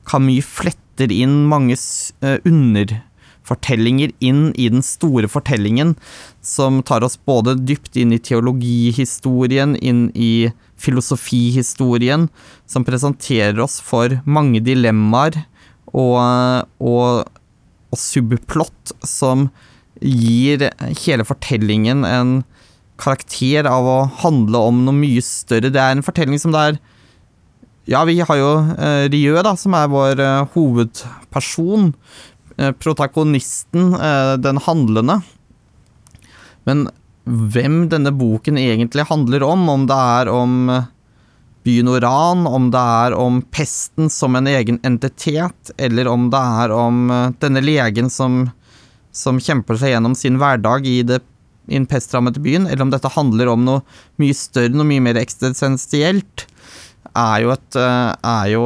Camus 0.08 0.46
fletter 0.46 1.12
inn 1.12 1.44
mange 1.50 1.76
uh, 2.24 2.36
underfortellinger 2.44 4.12
inn 4.24 4.46
i 4.54 4.68
den 4.72 4.84
store 4.86 5.30
fortellingen, 5.30 5.94
som 6.44 6.82
tar 6.86 7.06
oss 7.06 7.16
både 7.16 7.56
dypt 7.60 7.98
inn 8.00 8.14
i 8.14 8.20
teologihistorien, 8.22 9.76
inn 9.76 10.08
i 10.14 10.50
filosofihistorien, 10.80 12.28
som 12.66 12.86
presenterer 12.86 13.60
oss 13.64 13.80
for 13.82 14.20
mange 14.24 14.62
dilemmaer 14.64 15.44
og, 15.94 16.18
og, 16.82 17.24
og 17.90 18.00
subplott 18.00 18.94
som 19.06 19.48
gir 20.02 20.68
hele 21.04 21.24
fortellingen 21.26 22.04
en 22.04 22.40
karakter 23.00 23.66
av 23.66 23.86
å 23.88 24.00
handle 24.22 24.60
om 24.70 24.82
noe 24.86 24.96
mye 24.96 25.22
større. 25.24 25.70
Det 25.72 25.80
er 25.80 25.94
en 25.96 26.04
fortelling 26.06 26.40
som 26.40 26.54
det 26.54 26.64
er 26.68 26.82
Ja, 27.84 28.04
vi 28.04 28.16
har 28.20 28.36
jo 28.36 28.52
eh, 28.80 29.10
Rieu, 29.12 29.36
da, 29.44 29.52
som 29.60 29.74
er 29.76 29.90
vår 29.92 30.20
eh, 30.24 30.46
hovedperson. 30.54 31.90
Eh, 32.56 32.70
protagonisten, 32.80 33.92
uh, 33.98 34.36
den 34.40 34.60
handlende. 34.62 35.18
Men 36.64 36.86
hvem 37.24 37.88
denne 37.92 38.12
boken 38.14 38.56
egentlig 38.60 39.04
handler 39.10 39.44
om, 39.44 39.66
om 39.68 39.84
det 39.90 39.98
er 39.98 40.30
om 40.32 40.54
byen 41.64 41.90
Oran, 41.92 42.46
om 42.46 42.70
det 42.72 42.84
er 43.04 43.16
om 43.18 43.42
pesten 43.52 44.08
som 44.12 44.36
en 44.38 44.48
egen 44.48 44.78
entitet, 44.86 45.74
eller 45.76 46.08
om 46.08 46.30
det 46.32 46.40
er 46.64 46.72
om 46.76 47.04
denne 47.40 47.64
legen 47.64 48.08
som, 48.12 48.46
som 49.12 49.40
kjemper 49.40 49.80
seg 49.80 49.96
gjennom 49.96 50.16
sin 50.16 50.38
hverdag 50.40 50.88
i 50.88 50.98
det 51.08 51.20
i 51.72 51.78
en 51.80 51.88
pestrammede 51.88 52.40
byen, 52.44 52.68
eller 52.68 52.84
om 52.84 52.92
dette 52.92 53.12
handler 53.16 53.48
om 53.50 53.64
noe 53.64 53.84
mye 54.20 54.36
større, 54.36 54.76
noe 54.76 54.88
mye 54.88 55.04
mer 55.04 55.20
eksistensielt, 55.20 56.44
er 57.14 57.42
jo 57.44 57.52
et, 57.54 57.76
eh, 57.78 58.12
er 58.26 58.46
jo 58.52 58.62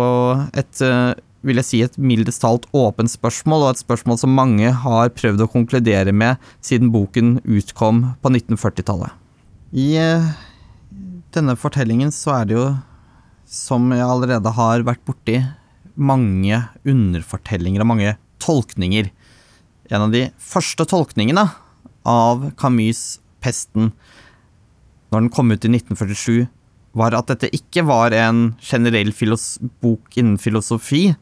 et 0.56 0.82
eh, 0.84 1.14
vil 1.46 1.60
jeg 1.60 1.68
si 1.68 1.80
et 1.84 1.96
mildest 2.00 2.42
talt 2.42 2.66
åpent 2.76 3.10
spørsmål, 3.10 3.64
og 3.64 3.70
et 3.72 3.82
spørsmål 3.84 4.18
som 4.20 4.34
mange 4.34 4.72
har 4.84 5.14
prøvd 5.14 5.44
å 5.44 5.50
konkludere 5.52 6.12
med 6.12 6.40
siden 6.64 6.90
boken 6.94 7.38
utkom 7.44 8.02
på 8.22 8.32
1940-tallet. 8.32 9.14
I 9.72 9.88
eh, 10.00 10.28
denne 11.36 11.56
fortellingen 11.60 12.12
så 12.14 12.40
er 12.40 12.48
det 12.48 12.58
jo, 12.58 12.66
som 13.48 13.88
jeg 13.94 14.04
allerede 14.04 14.52
har 14.56 14.84
vært 14.86 15.04
borti, 15.08 15.40
mange 15.98 16.60
underfortellinger 16.86 17.82
og 17.82 17.90
mange 17.90 18.16
tolkninger. 18.42 19.08
En 19.90 20.04
av 20.06 20.12
de 20.14 20.28
første 20.38 20.84
tolkningene 20.88 21.48
av 22.08 22.50
Camus' 22.60 23.18
'Pesten' 23.42 23.92
når 25.08 25.24
den 25.24 25.32
kom 25.32 25.50
ut 25.52 25.64
i 25.64 25.70
1947, 25.72 26.48
var 26.96 27.16
at 27.16 27.28
dette 27.30 27.50
ikke 27.54 27.84
var 27.88 28.14
en 28.16 28.54
generell 28.64 29.12
bok 29.82 30.16
innen 30.16 30.38
filosofi. 30.40 31.14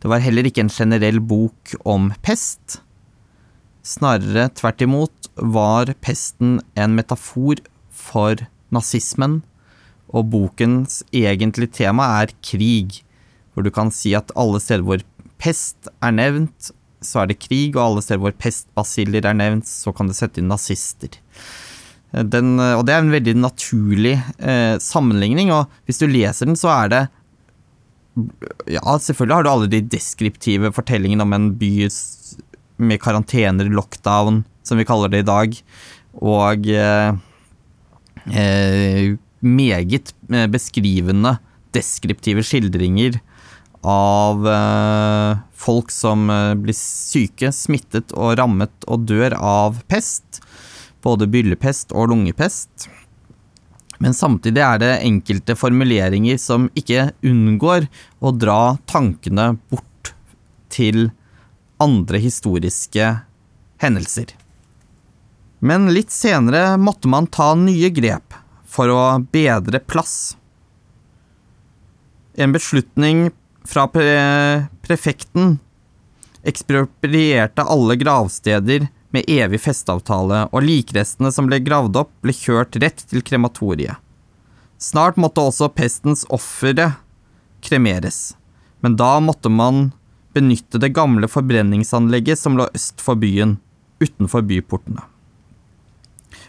Det 0.00 0.10
var 0.10 0.20
heller 0.20 0.44
ikke 0.44 0.64
en 0.66 0.72
generell 0.72 1.20
bok 1.20 1.74
om 1.84 2.12
pest. 2.22 2.80
Snarere 3.84 4.50
tvert 4.56 4.82
imot 4.84 5.30
var 5.36 5.94
pesten 6.00 6.60
en 6.76 6.94
metafor 6.96 7.60
for 7.90 8.36
nazismen, 8.74 9.42
og 10.08 10.30
bokens 10.30 11.02
egentlige 11.12 11.72
tema 11.80 12.06
er 12.22 12.32
krig, 12.44 13.02
hvor 13.52 13.64
du 13.64 13.70
kan 13.70 13.90
si 13.92 14.14
at 14.14 14.32
alle 14.36 14.60
steder 14.62 14.84
hvor 14.86 15.02
pest 15.40 15.88
er 16.02 16.14
nevnt, 16.14 16.72
så 17.04 17.22
er 17.22 17.30
det 17.30 17.42
krig, 17.42 17.74
og 17.76 17.82
alle 17.84 18.04
steder 18.04 18.22
hvor 18.22 18.36
pestbasiller 18.40 19.26
er 19.28 19.36
nevnt, 19.36 19.68
så 19.68 19.92
kan 19.94 20.08
du 20.08 20.16
sette 20.16 20.40
inn 20.40 20.50
nazister. 20.52 21.20
Den, 22.14 22.54
og 22.60 22.84
det 22.86 22.94
er 22.94 23.02
en 23.02 23.10
veldig 23.14 23.34
naturlig 23.40 24.14
eh, 24.38 24.76
sammenligning, 24.82 25.50
og 25.54 25.72
hvis 25.88 25.98
du 25.98 26.06
leser 26.06 26.46
den, 26.46 26.58
så 26.58 26.70
er 26.70 26.92
det 26.92 27.02
Ja, 28.70 28.94
selvfølgelig 29.02 29.34
har 29.34 29.46
du 29.46 29.50
alle 29.50 29.70
de 29.72 29.80
deskriptive 29.90 30.70
fortellingene 30.76 31.26
om 31.26 31.34
en 31.34 31.48
by 31.58 31.88
med 32.78 33.00
karantener, 33.02 33.66
lockdown, 33.70 34.42
som 34.62 34.78
vi 34.78 34.86
kaller 34.86 35.10
det 35.10 35.24
i 35.24 35.28
dag, 35.28 35.58
og 36.22 36.70
eh, 36.70 37.18
eh, 38.30 39.14
meget 39.44 40.14
eh, 40.30 40.46
beskrivende, 40.50 41.36
deskriptive 41.74 42.44
skildringer 42.46 43.18
av 43.84 44.46
eh, 44.48 45.42
folk 45.54 45.92
som 45.92 46.28
eh, 46.32 46.54
blir 46.58 46.76
syke, 46.76 47.52
smittet 47.52 48.14
og 48.16 48.38
rammet 48.40 48.88
og 48.88 49.04
dør 49.08 49.36
av 49.38 49.82
pest. 49.90 50.40
Både 51.04 51.28
byllepest 51.30 51.92
og 51.92 52.10
lungepest. 52.12 52.88
Men 54.02 54.16
samtidig 54.16 54.62
er 54.64 54.80
det 54.82 54.92
enkelte 55.06 55.56
formuleringer 55.56 56.40
som 56.40 56.66
ikke 56.76 57.10
unngår 57.24 57.86
å 58.24 58.32
dra 58.34 58.76
tankene 58.90 59.52
bort 59.70 60.14
til 60.72 61.10
andre 61.82 62.18
historiske 62.22 63.10
hendelser. 63.82 64.32
Men 65.64 65.88
litt 65.94 66.12
senere 66.12 66.74
måtte 66.80 67.08
man 67.08 67.28
ta 67.32 67.52
nye 67.56 67.88
grep 67.94 68.34
for 68.68 68.90
å 68.90 69.02
bedre 69.32 69.80
plass. 69.80 70.34
En 72.34 72.52
beslutning 72.52 73.28
fra 73.64 73.86
pre 73.88 74.68
prefekten 74.84 75.56
eksproprierte 76.44 77.64
alle 77.64 77.96
gravsteder 77.96 78.88
med 79.14 79.28
evig 79.30 79.60
festeavtale, 79.62 80.48
og 80.50 80.64
likrestene 80.66 81.30
som 81.32 81.46
ble 81.48 81.60
gravd 81.62 82.00
opp, 82.02 82.12
ble 82.24 82.34
kjørt 82.34 82.76
rett 82.82 83.04
til 83.10 83.22
krematoriet. 83.22 84.00
Snart 84.82 85.16
måtte 85.20 85.44
også 85.44 85.70
pestens 85.72 86.24
ofre 86.34 86.90
kremeres, 87.64 88.34
men 88.82 88.98
da 89.00 89.16
måtte 89.22 89.48
man 89.48 89.92
benytte 90.34 90.80
det 90.82 90.92
gamle 90.96 91.30
forbrenningsanlegget 91.30 92.40
som 92.40 92.58
lå 92.58 92.66
øst 92.74 93.00
for 93.00 93.16
byen, 93.16 93.56
utenfor 94.02 94.42
byportene. 94.44 95.06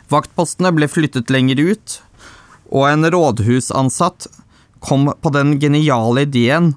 Vaktpostene 0.09 0.73
ble 0.75 0.89
flyttet 0.89 1.31
lenger 1.33 1.61
ut, 1.61 1.99
og 2.73 2.89
en 2.89 3.05
rådhusansatt 3.13 4.27
kom 4.85 5.07
på 5.21 5.31
den 5.33 5.55
geniale 5.61 6.25
ideen 6.25 6.73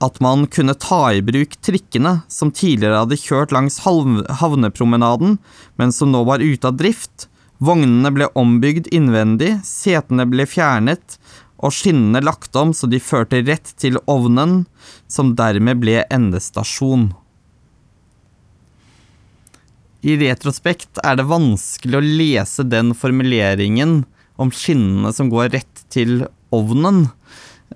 at 0.00 0.20
man 0.24 0.46
kunne 0.48 0.74
ta 0.80 1.12
i 1.12 1.22
bruk 1.22 1.58
trikkene 1.60 2.20
som 2.32 2.52
tidligere 2.52 3.02
hadde 3.02 3.20
kjørt 3.20 3.52
langs 3.52 3.82
havnepromenaden, 3.84 5.36
men 5.76 5.92
som 5.92 6.12
nå 6.12 6.24
var 6.28 6.40
ute 6.40 6.70
av 6.70 6.78
drift. 6.80 7.28
Vognene 7.60 8.08
ble 8.16 8.30
ombygd 8.40 8.88
innvendig, 8.96 9.58
setene 9.68 10.24
ble 10.28 10.46
fjernet 10.48 11.18
og 11.60 11.74
skinnene 11.76 12.22
lagt 12.24 12.56
om 12.56 12.72
så 12.76 12.88
de 12.88 13.00
førte 13.02 13.42
rett 13.44 13.74
til 13.80 13.98
ovnen, 14.08 14.64
som 15.04 15.34
dermed 15.36 15.82
ble 15.82 16.00
endestasjon. 16.08 17.10
I 20.00 20.16
retrospekt 20.16 21.02
er 21.04 21.18
det 21.20 21.28
vanskelig 21.28 21.98
å 21.98 22.06
lese 22.06 22.64
den 22.64 22.94
formuleringen 22.96 24.06
om 24.40 24.52
skinnene 24.54 25.12
som 25.12 25.28
går 25.28 25.52
rett 25.52 25.82
til 25.92 26.24
ovnen, 26.56 27.10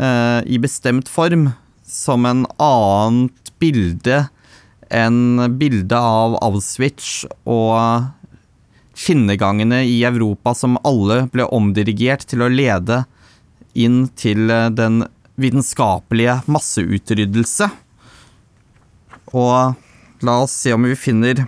eh, 0.00 0.40
i 0.48 0.56
bestemt 0.56 1.12
form, 1.12 1.52
som 1.86 2.26
en 2.26 2.44
annet 2.62 3.52
bilde 3.60 4.24
enn 4.94 5.56
bildet 5.58 5.96
av 5.98 6.36
Auschwitz 6.44 7.24
og 7.48 8.10
skinnegangene 8.94 9.82
i 9.88 9.98
Europa 10.06 10.54
som 10.56 10.78
alle 10.86 11.24
ble 11.32 11.46
omdirigert 11.54 12.26
til 12.30 12.44
å 12.44 12.50
lede 12.52 13.02
inn 13.74 14.04
til 14.14 14.46
den 14.76 15.02
vitenskapelige 15.40 16.38
masseutryddelse. 16.46 17.68
Og 19.34 19.74
la 20.24 20.36
oss 20.44 20.54
se 20.62 20.74
om 20.76 20.86
vi 20.86 20.94
finner 20.98 21.42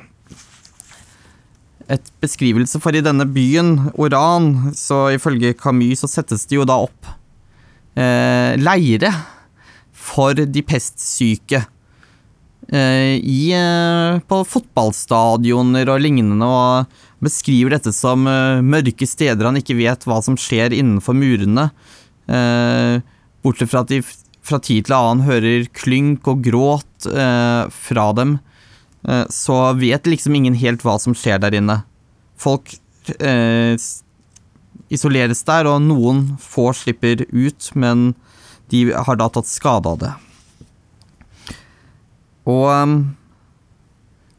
et 1.86 2.10
beskrivelse 2.18 2.80
for 2.82 2.96
i 2.98 3.04
denne 3.04 3.28
byen, 3.30 3.92
Oran, 3.94 4.72
så 4.74 5.06
ifølge 5.14 5.54
Camus 5.54 6.02
så 6.02 6.10
settes 6.10 6.48
det 6.50 6.58
jo 6.58 6.66
da 6.66 6.80
opp 6.82 7.12
eh, 7.94 8.58
leire 8.58 9.12
for 10.16 10.36
de 10.36 10.62
pestsyke. 10.64 11.66
Eh, 12.68 13.14
I, 13.22 13.52
eh, 13.54 14.18
på 14.26 14.40
fotballstadioner 14.48 15.90
og 15.92 16.00
lignende, 16.02 16.46
og 16.46 17.22
beskriver 17.22 17.76
dette 17.76 17.92
som 17.94 18.26
eh, 18.26 18.62
mørke 18.64 19.06
steder 19.06 19.46
han 19.46 19.60
ikke 19.60 19.78
vet 19.78 20.06
hva 20.08 20.18
som 20.24 20.38
skjer 20.40 20.74
innenfor 20.74 21.14
murene. 21.16 21.70
Bortsett 23.46 23.70
fra 23.70 23.84
at 23.84 23.92
de 23.92 24.00
fra 24.46 24.58
tid 24.62 24.88
til 24.88 24.96
annen 24.96 25.22
hører 25.26 25.68
klynk 25.74 26.26
og 26.26 26.40
gråt 26.42 27.06
fra 27.06 28.06
dem, 28.18 28.32
så 29.30 29.58
vet 29.78 30.10
liksom 30.10 30.34
ingen 30.34 30.56
helt 30.58 30.82
hva 30.82 30.96
som 30.98 31.14
skjer 31.14 31.38
der 31.44 31.54
inne. 31.54 31.76
Folk 32.34 32.74
isoleres 34.90 35.44
der, 35.46 35.70
og 35.70 35.86
noen 35.86 36.24
få 36.42 36.72
slipper 36.74 37.22
ut, 37.30 37.70
men 37.78 38.08
de 38.72 38.88
har 38.92 39.18
da 39.20 39.28
tatt 39.32 39.48
skade 39.50 39.92
av 39.92 40.00
det. 40.02 40.12
Og 42.46 42.66
um, 42.70 42.96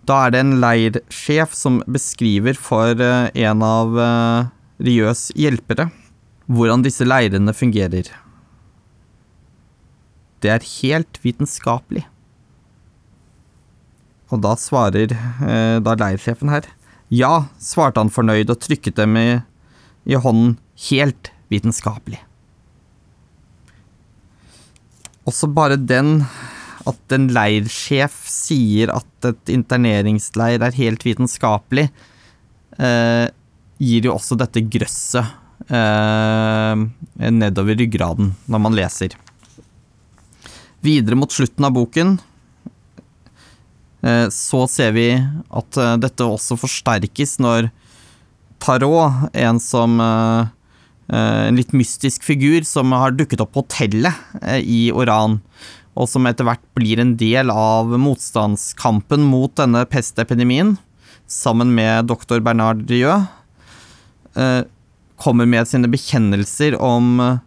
da 0.08 0.26
er 0.26 0.34
det 0.34 0.44
en 0.44 0.58
leirsjef 0.64 1.56
som 1.56 1.82
beskriver 1.92 2.56
for 2.60 2.96
uh, 3.00 3.28
en 3.36 3.64
av 3.66 3.98
uh, 4.00 4.52
Riøs 4.84 5.30
hjelpere 5.36 5.90
hvordan 6.48 6.84
disse 6.86 7.04
leirene 7.04 7.54
fungerer. 7.56 8.08
Det 10.40 10.52
er 10.54 10.70
helt 10.78 11.20
vitenskapelig. 11.24 12.06
Og 14.32 14.42
da 14.44 14.54
svarer 14.60 15.14
eh, 15.14 15.78
da 15.80 15.94
leirsjefen 15.96 16.52
her 16.52 16.66
Ja, 17.08 17.48
svarte 17.64 18.02
han 18.02 18.12
fornøyd 18.12 18.52
og 18.52 18.60
trykket 18.60 18.98
dem 19.00 19.16
i, 19.16 19.28
i 20.04 20.20
hånden. 20.20 20.58
Helt 20.90 21.32
vitenskapelig. 21.48 22.20
Også 25.28 25.50
bare 25.52 25.76
den 25.76 26.22
at 26.88 27.16
en 27.16 27.28
leirsjef 27.36 28.16
sier 28.32 28.94
at 28.96 29.28
et 29.28 29.52
interneringsleir 29.52 30.64
er 30.64 30.78
helt 30.78 31.04
vitenskapelig, 31.04 31.90
eh, 32.80 33.26
gir 33.78 34.08
jo 34.08 34.16
også 34.16 34.38
dette 34.40 34.64
grøsset 34.64 35.26
eh, 35.68 36.86
nedover 37.28 37.76
ryggraden 37.78 38.32
når 38.48 38.64
man 38.64 38.78
leser. 38.78 39.18
Videre 40.86 41.18
mot 41.20 41.34
slutten 41.34 41.68
av 41.68 41.76
boken 41.76 42.16
eh, 44.08 44.28
så 44.32 44.64
ser 44.72 44.96
vi 44.96 45.10
at 45.18 45.82
eh, 45.82 45.98
dette 46.06 46.24
også 46.24 46.60
forsterkes 46.62 47.38
når 47.44 47.72
Tarot, 48.64 49.28
en 49.38 49.60
som 49.62 50.00
eh, 50.02 50.54
en 51.08 51.56
litt 51.56 51.74
mystisk 51.76 52.26
figur 52.28 52.66
som 52.68 52.92
har 52.92 53.16
dukket 53.16 53.42
opp 53.44 53.54
på 53.56 53.64
hotellet 53.64 54.14
eh, 54.42 54.60
i 54.60 54.82
Oran, 54.92 55.40
og 55.98 56.10
som 56.12 56.28
etter 56.30 56.48
hvert 56.48 56.64
blir 56.78 57.00
en 57.02 57.16
del 57.18 57.52
av 57.54 57.94
motstandskampen 57.96 59.24
mot 59.26 59.54
denne 59.58 59.86
pestepidemien, 59.90 60.76
sammen 61.28 61.74
med 61.76 62.10
doktor 62.12 62.44
Bernard 62.44 62.86
Rieu, 62.92 63.24
eh, 64.36 64.62
kommer 65.18 65.50
med 65.50 65.66
sine 65.68 65.90
bekjennelser 65.90 66.76
om, 66.84 67.40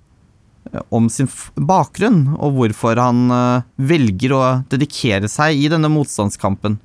om 0.91 1.05
sin 1.13 1.29
bakgrunn, 1.55 2.25
og 2.35 2.57
hvorfor 2.57 2.99
han 2.99 3.31
velger 3.79 4.35
å 4.35 4.41
dedikere 4.73 5.31
seg 5.31 5.55
i 5.55 5.69
denne 5.71 5.87
motstandskampen. 5.93 6.81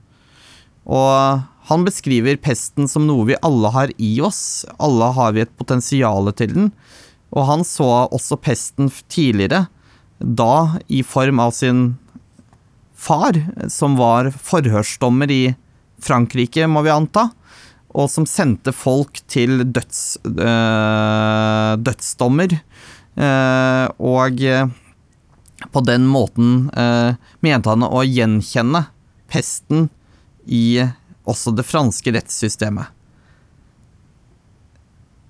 Og 0.86 1.42
han 1.66 1.86
beskriver 1.86 2.38
pesten 2.38 2.90
som 2.90 3.08
noe 3.08 3.26
vi 3.32 3.38
alle 3.46 3.72
har 3.74 3.92
i 3.98 4.20
oss, 4.22 4.66
alle 4.78 5.10
har 5.18 5.34
vi 5.34 5.42
et 5.46 5.54
potensial 5.58 6.30
til 6.38 6.54
den, 6.54 6.72
og 7.34 7.48
han 7.50 7.66
så 7.66 8.06
også 8.06 8.38
pesten 8.38 8.92
tidligere, 9.10 9.66
da 10.20 10.78
i 10.88 11.02
form 11.04 11.42
av 11.42 11.56
sin 11.58 11.96
far, 12.96 13.38
som 13.74 13.98
var 13.98 14.30
forhørsdommer 14.32 15.32
i 15.34 15.44
Frankrike, 16.06 16.68
må 16.70 16.86
vi 16.86 16.94
anta, 16.94 17.28
og 17.96 18.12
som 18.12 18.28
sendte 18.30 18.74
folk 18.76 19.24
til 19.32 19.64
døds, 19.66 20.18
øh, 20.22 21.72
dødsdommer, 21.82 22.58
øh, 23.18 23.88
og 23.98 24.44
på 25.72 25.84
den 25.88 26.06
måten 26.12 26.70
øh, 26.78 27.16
mente 27.42 27.72
han 27.72 27.88
å 27.88 28.04
gjenkjenne 28.06 28.84
pesten 29.32 29.90
i 30.46 30.84
også 31.30 31.54
det 31.56 31.66
franske 31.68 32.14
rettssystemet. 32.16 32.92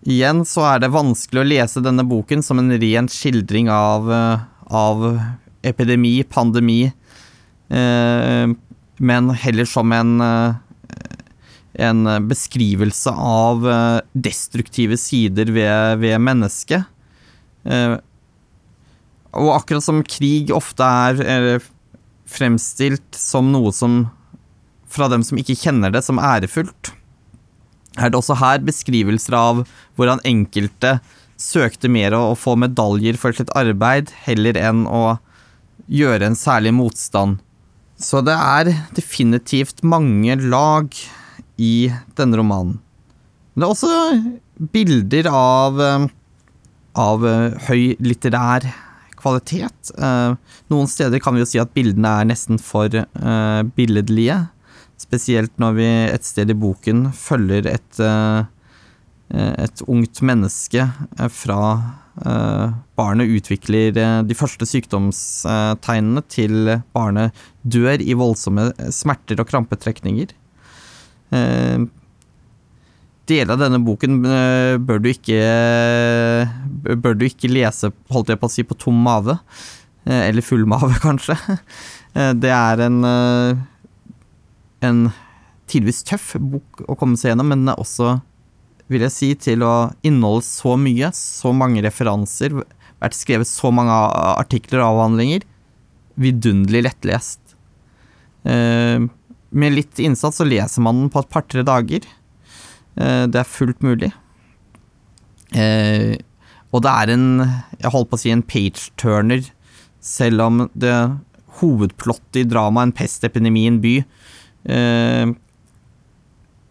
igjen 0.05 0.43
så 0.45 0.61
er 0.69 0.83
det 0.83 0.93
vanskelig 0.93 1.41
å 1.41 1.47
lese 1.47 1.81
denne 1.81 2.05
boken 2.05 2.43
som 2.45 2.59
en 2.61 2.69
ren 2.77 3.07
skildring 3.09 3.71
av, 3.73 4.11
eh, 4.13 4.43
av 4.69 5.05
epidemi, 5.65 6.23
pandemi, 6.29 6.93
eh, 7.71 8.45
men 8.97 9.29
heller 9.29 9.65
som 9.65 9.91
en, 9.91 10.21
eh, 10.21 10.53
en 11.79 12.05
beskrivelse 12.29 13.11
av 13.11 13.65
destruktive 14.15 14.95
sider 14.95 15.45
ved, 15.51 15.99
ved 15.99 16.21
mennesket. 16.21 16.85
Og 19.33 19.49
akkurat 19.51 19.83
som 19.83 20.01
krig 20.01 20.53
ofte 20.55 20.79
er 20.79 21.59
fremstilt 22.25 23.11
som 23.11 23.51
noe 23.51 23.73
som 23.73 24.05
fra 24.95 25.09
dem 25.11 25.23
som 25.27 25.39
ikke 25.39 25.57
kjenner 25.59 25.93
det, 25.93 26.03
som 26.05 26.21
ærefullt, 26.21 26.93
er 27.95 28.11
det 28.11 28.19
også 28.19 28.39
her 28.41 28.63
beskrivelser 28.65 29.37
av 29.37 29.61
hvordan 29.95 30.23
enkelte 30.27 30.97
søkte 31.39 31.91
mer 31.91 32.15
å 32.15 32.35
få 32.39 32.55
medaljer 32.59 33.19
for 33.19 33.35
sitt 33.35 33.51
arbeid 33.55 34.11
heller 34.25 34.57
enn 34.59 34.85
å 34.87 35.17
gjøre 35.91 36.29
en 36.29 36.37
særlig 36.39 36.73
motstand. 36.75 37.39
Så 37.95 38.19
det 38.25 38.35
er 38.35 38.73
definitivt 38.95 39.83
mange 39.87 40.35
lag 40.43 40.91
i 41.61 41.91
denne 42.17 42.39
romanen. 42.41 42.79
Men 43.55 43.63
det 43.63 43.67
er 43.67 43.75
også 43.75 44.71
bilder 44.73 45.29
av, 45.31 45.79
eh, 45.81 46.07
av 46.99 47.25
eh, 47.27 47.55
høy 47.69 47.95
litterær 48.03 48.67
kvalitet. 49.15 49.93
Eh, 49.95 50.35
noen 50.71 50.91
steder 50.91 51.23
kan 51.23 51.35
vi 51.35 51.43
jo 51.43 51.47
si 51.47 51.61
at 51.61 51.71
bildene 51.75 52.11
er 52.19 52.27
nesten 52.33 52.59
for 52.61 52.91
billedlige. 53.77 54.41
Spesielt 55.01 55.57
når 55.59 55.75
vi 55.75 55.87
et 56.07 56.25
sted 56.27 56.51
i 56.51 56.57
boken 56.57 57.09
følger 57.15 57.67
et, 57.67 57.99
et 59.35 59.83
ungt 59.91 60.21
menneske 60.23 60.87
fra 61.35 61.59
barnet 62.95 63.33
utvikler 63.35 63.91
de 64.23 64.37
første 64.39 64.63
sykdomstegnene 64.69 66.23
til 66.31 66.71
barnet 66.95 67.35
dør 67.67 67.99
i 67.99 68.15
voldsomme 68.15 68.69
smerter 68.95 69.43
og 69.43 69.49
krampetrekninger. 69.51 70.31
Deler 73.25 73.51
av 73.51 73.59
denne 73.65 73.81
boken 73.83 74.21
bør 74.23 75.03
du 75.03 75.11
ikke 75.11 75.41
Bør 77.01 77.17
du 77.17 77.25
ikke 77.27 77.51
lese, 77.51 77.91
holdt 78.13 78.31
jeg 78.31 78.39
på 78.39 78.47
å 78.47 78.53
si, 78.53 78.63
på 78.63 78.77
tom 78.79 78.97
mave. 79.01 79.39
Eller 80.05 80.45
full 80.45 80.67
mave, 80.69 80.93
kanskje. 81.03 81.35
Det 82.13 82.51
er 82.53 82.87
en 82.87 83.01
en 84.87 85.01
tidvis 85.69 86.03
tøff 86.05 86.35
bok 86.39 86.83
å 86.85 86.95
komme 86.99 87.17
seg 87.17 87.33
gjennom, 87.33 87.49
men 87.51 87.63
den 87.63 87.73
er 87.73 87.81
også, 87.81 88.19
vil 88.91 89.05
jeg 89.07 89.13
si, 89.15 89.29
til 89.47 89.65
å 89.65 89.89
inneholde 90.05 90.45
så 90.45 90.75
mye, 90.77 91.09
så 91.17 91.53
mange 91.57 91.81
referanser, 91.85 92.53
vært 93.01 93.17
skrevet 93.17 93.49
så 93.49 93.71
mange 93.73 93.93
artikler 94.35 94.83
og 94.83 94.91
avhandlinger. 94.93 95.45
Vidunderlig 96.21 96.85
lettlest. 96.85 97.41
Med 98.45 99.73
litt 99.73 99.99
innsats 99.99 100.37
så 100.39 100.45
leser 100.47 100.85
man 100.85 101.01
den 101.01 101.09
på 101.13 101.23
et 101.23 101.31
par-tre 101.33 101.65
dager. 101.65 102.05
Det 102.95 103.41
er 103.41 103.49
fullt 103.49 103.81
mulig. 103.83 104.11
Og 106.71 106.83
det 106.85 106.91
er 106.91 107.13
en, 107.15 107.27
jeg 107.79 107.93
holdt 107.93 108.11
på 108.11 108.17
å 108.19 108.21
si, 108.21 108.31
en 108.33 108.45
page-turner, 108.45 109.49
selv 109.99 110.45
om 110.45 110.65
det 110.77 110.95
hovedplottet 111.59 112.41
i 112.43 112.47
dramaet, 112.47 112.89
en 112.89 112.95
pestepidemi 112.95 113.65
i 113.65 113.69
en 113.71 113.81
by, 113.83 113.95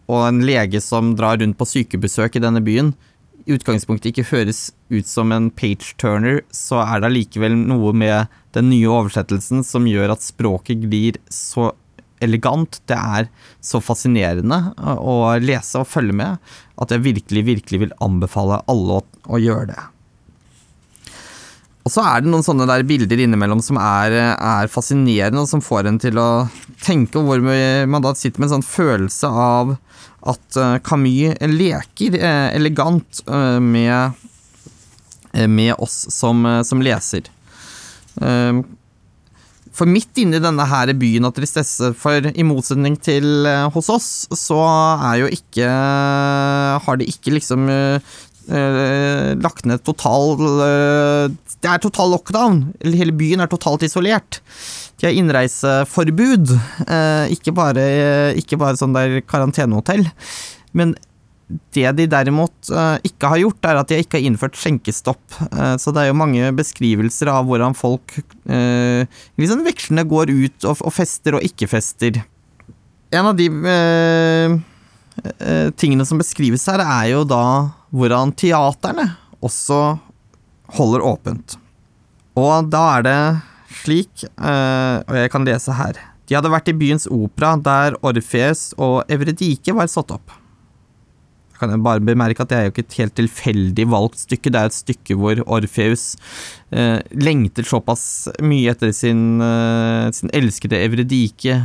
og 0.05 0.21
en 0.27 0.41
lege 0.45 0.81
som 0.83 1.13
drar 1.17 1.39
rundt 1.41 1.57
på 1.57 1.67
sykebesøk 1.69 2.35
i 2.37 2.43
denne 2.43 2.61
byen, 2.65 2.93
i 3.45 3.53
utgangspunktet 3.53 4.09
ikke 4.09 4.29
høres 4.31 4.71
ut 4.89 5.07
som 5.07 5.31
en 5.33 5.51
page-turner, 5.53 6.41
så 6.49 6.81
er 6.81 7.01
det 7.01 7.11
allikevel 7.11 7.55
noe 7.69 7.93
med 7.93 8.31
den 8.57 8.71
nye 8.71 8.89
oversettelsen 8.89 9.63
som 9.65 9.87
gjør 9.89 10.15
at 10.15 10.25
språket 10.25 10.87
glir 10.87 11.19
så 11.29 11.71
elegant, 12.23 12.79
det 12.89 12.97
er 12.97 13.27
så 13.63 13.81
fascinerende 13.83 14.73
å 14.81 15.35
lese 15.43 15.81
og 15.81 15.89
følge 15.91 16.15
med, 16.15 16.39
at 16.81 16.93
jeg 16.93 17.05
virkelig, 17.05 17.43
virkelig 17.51 17.83
vil 17.85 17.97
anbefale 18.03 18.63
alle 18.71 19.01
å, 19.01 19.05
å 19.29 19.41
gjøre 19.41 19.69
det. 19.73 19.83
Og 21.85 21.93
så 21.93 22.01
er 22.01 22.23
det 22.23 22.31
noen 22.33 22.43
sånne 22.45 22.65
der 22.65 22.83
bilder 22.87 23.19
innimellom 23.21 23.59
som 23.61 23.77
er, 23.77 24.15
er, 24.33 24.69
fascinerende, 24.73 25.43
og 25.43 25.49
som 25.51 25.61
får 25.61 25.85
en 25.85 25.99
til 26.01 26.17
å 26.17 26.29
tenke, 26.81 27.21
hvor 27.21 27.43
man 27.45 28.01
da 28.01 28.15
sitter 28.17 28.41
med 28.41 28.49
en 28.49 28.55
sånn 28.55 28.65
følelse 28.65 29.29
av 29.29 29.75
at 30.25 30.57
uh, 30.57 30.79
Camus 30.81 31.37
leker 31.45 32.17
uh, 32.17 32.49
elegant 32.57 33.21
uh, 33.29 33.61
med, 33.61 34.17
med, 35.45 35.75
oss 35.77 36.07
som, 36.15 36.41
som 36.65 36.81
leser. 36.81 37.29
For 39.75 39.91
midt 39.91 40.21
inni 40.23 40.39
denne 40.39 40.65
her 40.71 40.89
byen 40.95 41.27
av 41.27 41.33
tristesse, 41.35 41.91
for 41.99 42.31
i 42.31 42.45
motsetning 42.47 42.95
til 42.97 43.43
hos 43.75 43.91
oss, 43.91 44.07
så 44.31 44.61
er 45.11 45.17
jo 45.19 45.27
ikke 45.35 45.67
Har 46.85 47.01
de 47.01 47.09
ikke 47.11 47.33
liksom 47.35 47.67
lagt 48.47 49.65
ned 49.65 49.81
total 49.85 50.35
uh, 50.37 51.25
Det 51.61 51.69
er 51.69 51.81
total 51.81 52.13
lockdown. 52.13 52.61
Hele 52.83 53.15
byen 53.15 53.41
er 53.41 53.49
totalt 53.49 53.85
isolert. 53.87 54.41
De 54.99 55.07
har 55.07 55.17
innreiseforbud. 55.17 56.53
Uh, 56.85 57.25
ikke, 57.33 57.55
bare, 57.55 57.87
ikke 58.37 58.59
bare 58.61 58.77
sånn 58.79 58.95
der 58.95 59.19
karantenehotell. 59.25 60.05
Men 60.77 60.95
det 61.75 61.91
de 61.93 62.07
derimot 62.09 62.71
ikke 63.05 63.29
har 63.29 63.37
gjort, 63.37 63.67
er 63.69 63.77
at 63.77 63.91
de 63.91 63.99
ikke 64.01 64.17
har 64.17 64.25
innført 64.25 64.55
skjenkestopp. 64.57 65.21
så 65.77 65.91
det 65.93 66.01
er 66.01 66.07
jo 66.09 66.17
mange 66.17 66.47
beskrivelser 66.57 67.29
av 67.29 67.45
hvordan 67.45 67.77
folk 67.77 68.15
liksom 68.49 69.61
vekslende 69.67 70.07
går 70.09 70.33
ut 70.33 70.65
og, 70.65 70.81
fester 70.89 71.37
og 71.37 71.45
ikke 71.45 71.69
fester. 71.69 72.17
En 73.13 73.29
av 73.29 73.37
de 73.37 73.45
tingene 75.77 76.09
som 76.09 76.17
beskrives 76.17 76.65
her, 76.65 76.81
er 76.81 77.11
jo 77.13 77.21
da 77.29 77.43
hvordan 77.95 78.33
teaterne 78.35 79.09
også 79.45 79.97
holder 80.75 81.03
åpent. 81.05 81.57
Og 82.35 82.67
da 82.71 82.83
er 82.97 83.05
det 83.05 83.19
slik, 83.83 84.25
eh, 84.25 84.97
og 85.05 85.15
jeg 85.15 85.31
kan 85.31 85.45
lese 85.47 85.75
her 85.75 85.97
De 86.25 86.33
hadde 86.33 86.49
vært 86.49 86.71
i 86.71 86.73
byens 86.73 87.05
opera, 87.11 87.53
der 87.61 87.95
Orfeus 88.01 88.71
og 88.81 89.03
Evredike 89.13 89.75
var 89.77 89.85
satt 89.91 90.09
opp. 90.15 90.33
Jeg 91.53 91.59
kan 91.61 91.83
bare 91.85 92.01
bemerke 92.03 92.41
at 92.41 92.49
det 92.49 92.57
er 92.57 92.65
jo 92.65 92.71
ikke 92.73 92.83
et 92.83 92.97
helt 92.99 93.15
tilfeldig 93.15 93.85
valgt 93.93 94.23
stykke, 94.23 94.51
det 94.51 94.59
er 94.59 94.71
et 94.71 94.75
stykke 94.75 95.15
hvor 95.21 95.43
Orfeus 95.45 96.15
eh, 96.73 96.97
lengter 97.13 97.63
såpass 97.63 98.25
mye 98.41 98.73
etter 98.73 98.91
sin, 98.91 99.37
eh, 99.39 100.09
sin 100.17 100.33
elskede 100.33 100.81
Evredike 100.81 101.61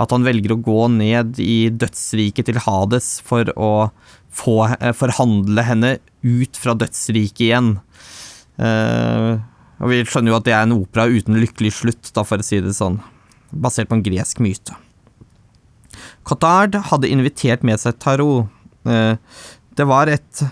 at 0.00 0.14
han 0.14 0.24
velger 0.24 0.54
å 0.54 0.62
gå 0.64 0.86
ned 0.94 1.38
i 1.42 1.68
dødsriket 1.68 2.48
til 2.48 2.60
Hades 2.64 3.18
for 3.26 3.50
å 3.56 3.72
få 4.32 4.56
eh, 4.78 4.94
forhandle 4.96 5.64
henne 5.66 5.94
ut 6.24 6.60
fra 6.60 6.76
dødsriket 6.78 7.46
igjen. 7.50 7.72
Uh, 8.60 9.40
og 9.80 9.92
vi 9.92 10.02
skjønner 10.04 10.32
jo 10.32 10.38
at 10.38 10.46
det 10.46 10.52
er 10.52 10.66
en 10.66 10.76
opera 10.76 11.06
uten 11.08 11.38
lykkelig 11.40 11.72
slutt, 11.78 12.10
da 12.16 12.24
for 12.28 12.40
å 12.40 12.44
si 12.44 12.60
det 12.60 12.74
sånn, 12.76 12.98
basert 13.50 13.88
på 13.90 13.96
en 13.96 14.04
gresk 14.04 14.42
myte. 14.44 14.76
Cotard 16.28 16.76
hadde 16.90 17.10
invitert 17.10 17.64
med 17.66 17.80
seg 17.80 17.96
Tarot. 18.00 18.48
Uh, 18.88 19.16
det 19.80 19.86
var 19.88 20.10
et 20.12 20.42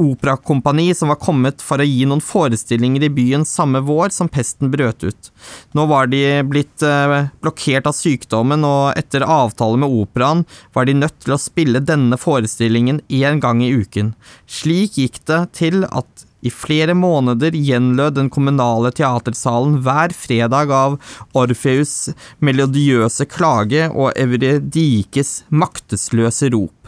operakompani 0.00 0.94
som 0.94 1.10
var 1.12 1.18
kommet 1.20 1.60
for 1.62 1.82
å 1.82 1.86
gi 1.86 2.06
noen 2.08 2.22
forestillinger 2.24 3.04
i 3.04 3.10
byen 3.12 3.44
samme 3.44 3.82
vår 3.84 4.14
som 4.14 4.30
pesten 4.32 4.70
brøt 4.72 5.04
ut. 5.04 5.28
Nå 5.76 5.84
var 5.90 6.08
de 6.08 6.22
blitt 6.48 6.84
eh, 6.86 7.28
blokkert 7.44 7.90
av 7.90 7.96
sykdommen, 7.98 8.64
og 8.64 8.96
etter 8.96 9.26
avtale 9.26 9.82
med 9.82 9.92
operaen 10.00 10.46
var 10.72 10.88
de 10.88 10.96
nødt 11.02 11.20
til 11.26 11.36
å 11.36 11.42
spille 11.42 11.84
denne 11.84 12.16
forestillingen 12.20 13.02
én 13.12 13.44
gang 13.44 13.60
i 13.62 13.70
uken. 13.76 14.14
Slik 14.48 14.96
gikk 15.02 15.20
det 15.28 15.42
til 15.60 15.84
at 15.90 16.26
i 16.40 16.48
flere 16.48 16.94
måneder 16.96 17.52
gjenlød 17.52 18.16
den 18.16 18.30
kommunale 18.32 18.94
teatersalen 18.96 19.82
hver 19.84 20.16
fredag 20.16 20.72
av 20.72 20.96
Orfeus' 21.36 22.14
melodiøse 22.40 23.28
klage 23.28 23.90
og 23.92 24.16
Evredikes 24.16 25.42
maktesløse 25.52 26.48
rop. 26.56 26.79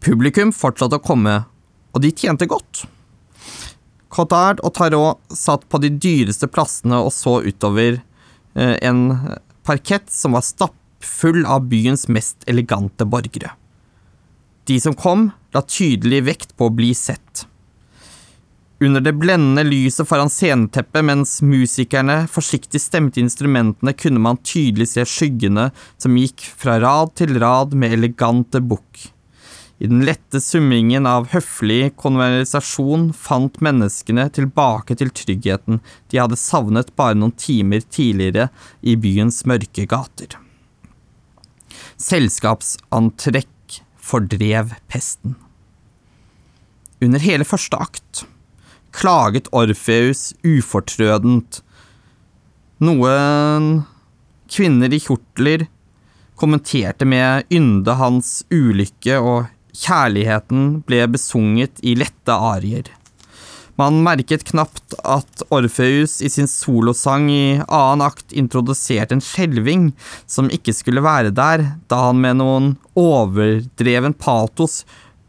Publikum 0.00 0.48
fortsatte 0.56 0.96
å 0.96 1.04
komme, 1.04 1.42
og 1.92 2.00
de 2.00 2.08
tjente 2.16 2.48
godt. 2.48 2.86
Cotard 4.10 4.62
og 4.64 4.72
Tarot 4.78 5.36
satt 5.36 5.66
på 5.68 5.80
de 5.82 5.90
dyreste 5.92 6.48
plassene 6.50 7.02
og 7.04 7.12
så 7.14 7.38
utover 7.44 8.00
eh, 8.56 8.76
en 8.80 9.02
parkett 9.66 10.08
som 10.10 10.34
var 10.38 10.46
stappfull 10.46 11.44
av 11.44 11.68
byens 11.68 12.08
mest 12.08 12.48
elegante 12.48 13.04
borgere. 13.04 13.52
De 14.64 14.80
som 14.80 14.96
kom, 14.96 15.28
la 15.52 15.62
tydelig 15.66 16.24
vekt 16.30 16.56
på 16.56 16.70
å 16.70 16.74
bli 16.74 16.94
sett. 16.96 17.44
Under 18.80 19.04
det 19.04 19.12
blendende 19.20 19.66
lyset 19.68 20.08
foran 20.08 20.32
sceneteppet 20.32 21.04
mens 21.04 21.36
musikerne 21.44 22.22
forsiktig 22.32 22.80
stemte 22.80 23.20
instrumentene, 23.20 23.92
kunne 23.92 24.22
man 24.24 24.40
tydelig 24.40 24.94
se 24.94 25.04
skyggene 25.04 25.68
som 26.00 26.16
gikk 26.16 26.48
fra 26.56 26.80
rad 26.80 27.12
til 27.20 27.36
rad 27.42 27.76
med 27.76 27.98
elegante 27.98 28.64
bukk. 28.64 29.10
I 29.80 29.88
den 29.88 30.02
lette 30.04 30.42
summingen 30.44 31.06
av 31.08 31.30
høflig 31.32 31.94
konversasjon 32.00 33.06
fant 33.16 33.62
menneskene 33.64 34.26
tilbake 34.36 34.96
til 35.00 35.08
tryggheten 35.16 35.80
de 36.12 36.20
hadde 36.20 36.36
savnet 36.36 36.92
bare 37.00 37.16
noen 37.16 37.32
timer 37.32 37.80
tidligere 37.88 38.50
i 38.84 38.98
byens 39.00 39.40
mørke 39.48 39.86
gater. 39.88 40.36
Selskapsantrekk 41.96 43.80
fordrev 43.96 44.74
pesten. 44.92 45.38
Under 47.00 47.24
hele 47.24 47.46
første 47.48 47.80
akt 47.80 48.26
klaget 48.92 49.48
Orfeus 49.56 50.32
ufortrødent. 50.44 51.62
Noen 52.84 53.70
kvinner 54.50 54.92
i 54.92 55.00
kjortler 55.00 55.64
kommenterte 56.40 57.06
med 57.08 57.48
ynde 57.52 57.94
hans 58.00 58.40
ulykke, 58.50 59.18
og 59.20 59.48
kjærligheten 59.74 60.80
ble 60.88 61.04
besunget 61.12 61.82
i 61.82 61.96
lette 61.98 62.34
arier. 62.34 62.88
Man 63.80 64.02
merket 64.04 64.42
knapt 64.50 64.92
at 65.08 65.44
Orfeus 65.54 66.18
i 66.20 66.28
sin 66.28 66.48
solosang 66.50 67.30
i 67.32 67.44
annen 67.64 68.04
akt 68.04 68.34
introduserte 68.36 69.16
en 69.16 69.24
skjelving 69.24 69.86
som 70.28 70.50
ikke 70.52 70.74
skulle 70.76 71.04
være 71.04 71.32
der, 71.32 71.64
da 71.88 72.02
han 72.10 72.20
med 72.20 72.40
noen 72.42 72.74
overdreven 72.98 74.16
patos 74.20 74.82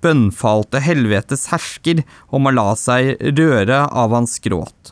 bønnfalte 0.04 0.82
helvetes 0.84 1.48
hersker 1.54 2.04
om 2.34 2.50
å 2.50 2.56
la 2.58 2.72
seg 2.80 3.16
røre 3.38 3.86
av 3.88 4.18
hans 4.18 4.40
gråt. 4.44 4.91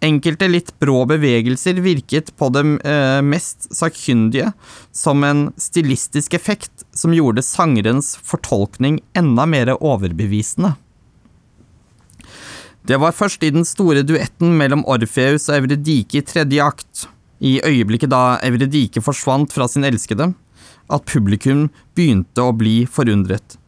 Enkelte 0.00 0.46
litt 0.46 0.70
brå 0.78 1.02
bevegelser 1.10 1.80
virket 1.82 2.30
på 2.38 2.48
det 2.54 2.62
eh, 2.86 3.18
mest 3.26 3.66
sakkyndige 3.74 4.52
som 4.94 5.24
en 5.26 5.48
stilistisk 5.58 6.36
effekt 6.38 6.84
som 6.94 7.14
gjorde 7.14 7.42
sangerens 7.42 8.12
fortolkning 8.22 9.00
enda 9.18 9.46
mer 9.50 9.74
overbevisende. 9.74 10.76
Det 12.86 12.96
var 13.02 13.12
først 13.12 13.42
i 13.42 13.50
den 13.52 13.66
store 13.68 14.04
duetten 14.06 14.54
mellom 14.56 14.84
Orfeus 14.88 15.48
og 15.50 15.58
Evredike 15.58 16.22
i 16.22 16.24
tredje 16.24 16.62
akt, 16.64 17.08
i 17.42 17.58
øyeblikket 17.60 18.14
da 18.14 18.38
Evredike 18.46 19.02
forsvant 19.02 19.52
fra 19.52 19.66
sin 19.68 19.84
elskede, 19.84 20.30
at 20.88 21.10
publikum 21.10 21.66
begynte 21.98 22.46
å 22.46 22.54
bli 22.56 22.84
forundret. 22.86 23.58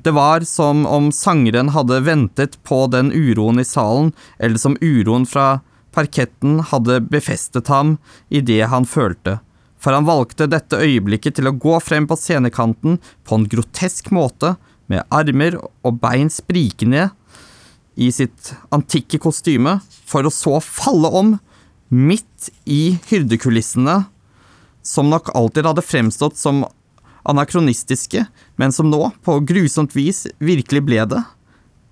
Det 0.00 0.14
var 0.16 0.46
som 0.48 0.86
om 0.88 1.10
sangeren 1.12 1.74
hadde 1.74 1.98
ventet 2.06 2.56
på 2.64 2.86
den 2.94 3.10
uroen 3.12 3.60
i 3.60 3.66
salen, 3.68 4.14
eller 4.38 4.56
som 4.56 4.78
uroen 4.80 5.26
fra 5.28 5.60
parketten 5.94 6.60
hadde 6.70 7.00
befestet 7.10 7.70
ham 7.72 7.96
i 8.28 8.42
det 8.44 8.62
han 8.72 8.86
følte, 8.88 9.38
for 9.80 9.96
han 9.96 10.08
valgte 10.08 10.48
dette 10.50 10.78
øyeblikket 10.78 11.38
til 11.38 11.48
å 11.48 11.56
gå 11.56 11.78
frem 11.82 12.06
på 12.08 12.18
scenekanten 12.20 12.98
på 13.24 13.38
en 13.38 13.48
grotesk 13.50 14.12
måte, 14.14 14.56
med 14.90 15.06
armer 15.14 15.54
og 15.86 16.00
bein 16.02 16.28
sprikende 16.34 17.12
i 17.94 18.08
sitt 18.10 18.52
antikke 18.74 19.20
kostyme, 19.22 19.78
for 19.86 20.26
å 20.26 20.32
så 20.34 20.58
falle 20.64 21.10
om 21.14 21.36
midt 21.90 22.50
i 22.66 22.98
hyrdekulissene, 23.10 24.02
som 24.82 25.10
nok 25.12 25.30
alltid 25.36 25.68
hadde 25.68 25.84
fremstått 25.86 26.38
som 26.40 26.64
anakronistiske, 27.28 28.24
men 28.56 28.72
som 28.72 28.90
nå, 28.90 29.02
på 29.24 29.38
grusomt 29.46 29.94
vis, 29.94 30.24
virkelig 30.40 30.82
ble 30.86 31.04
det. 31.12 31.20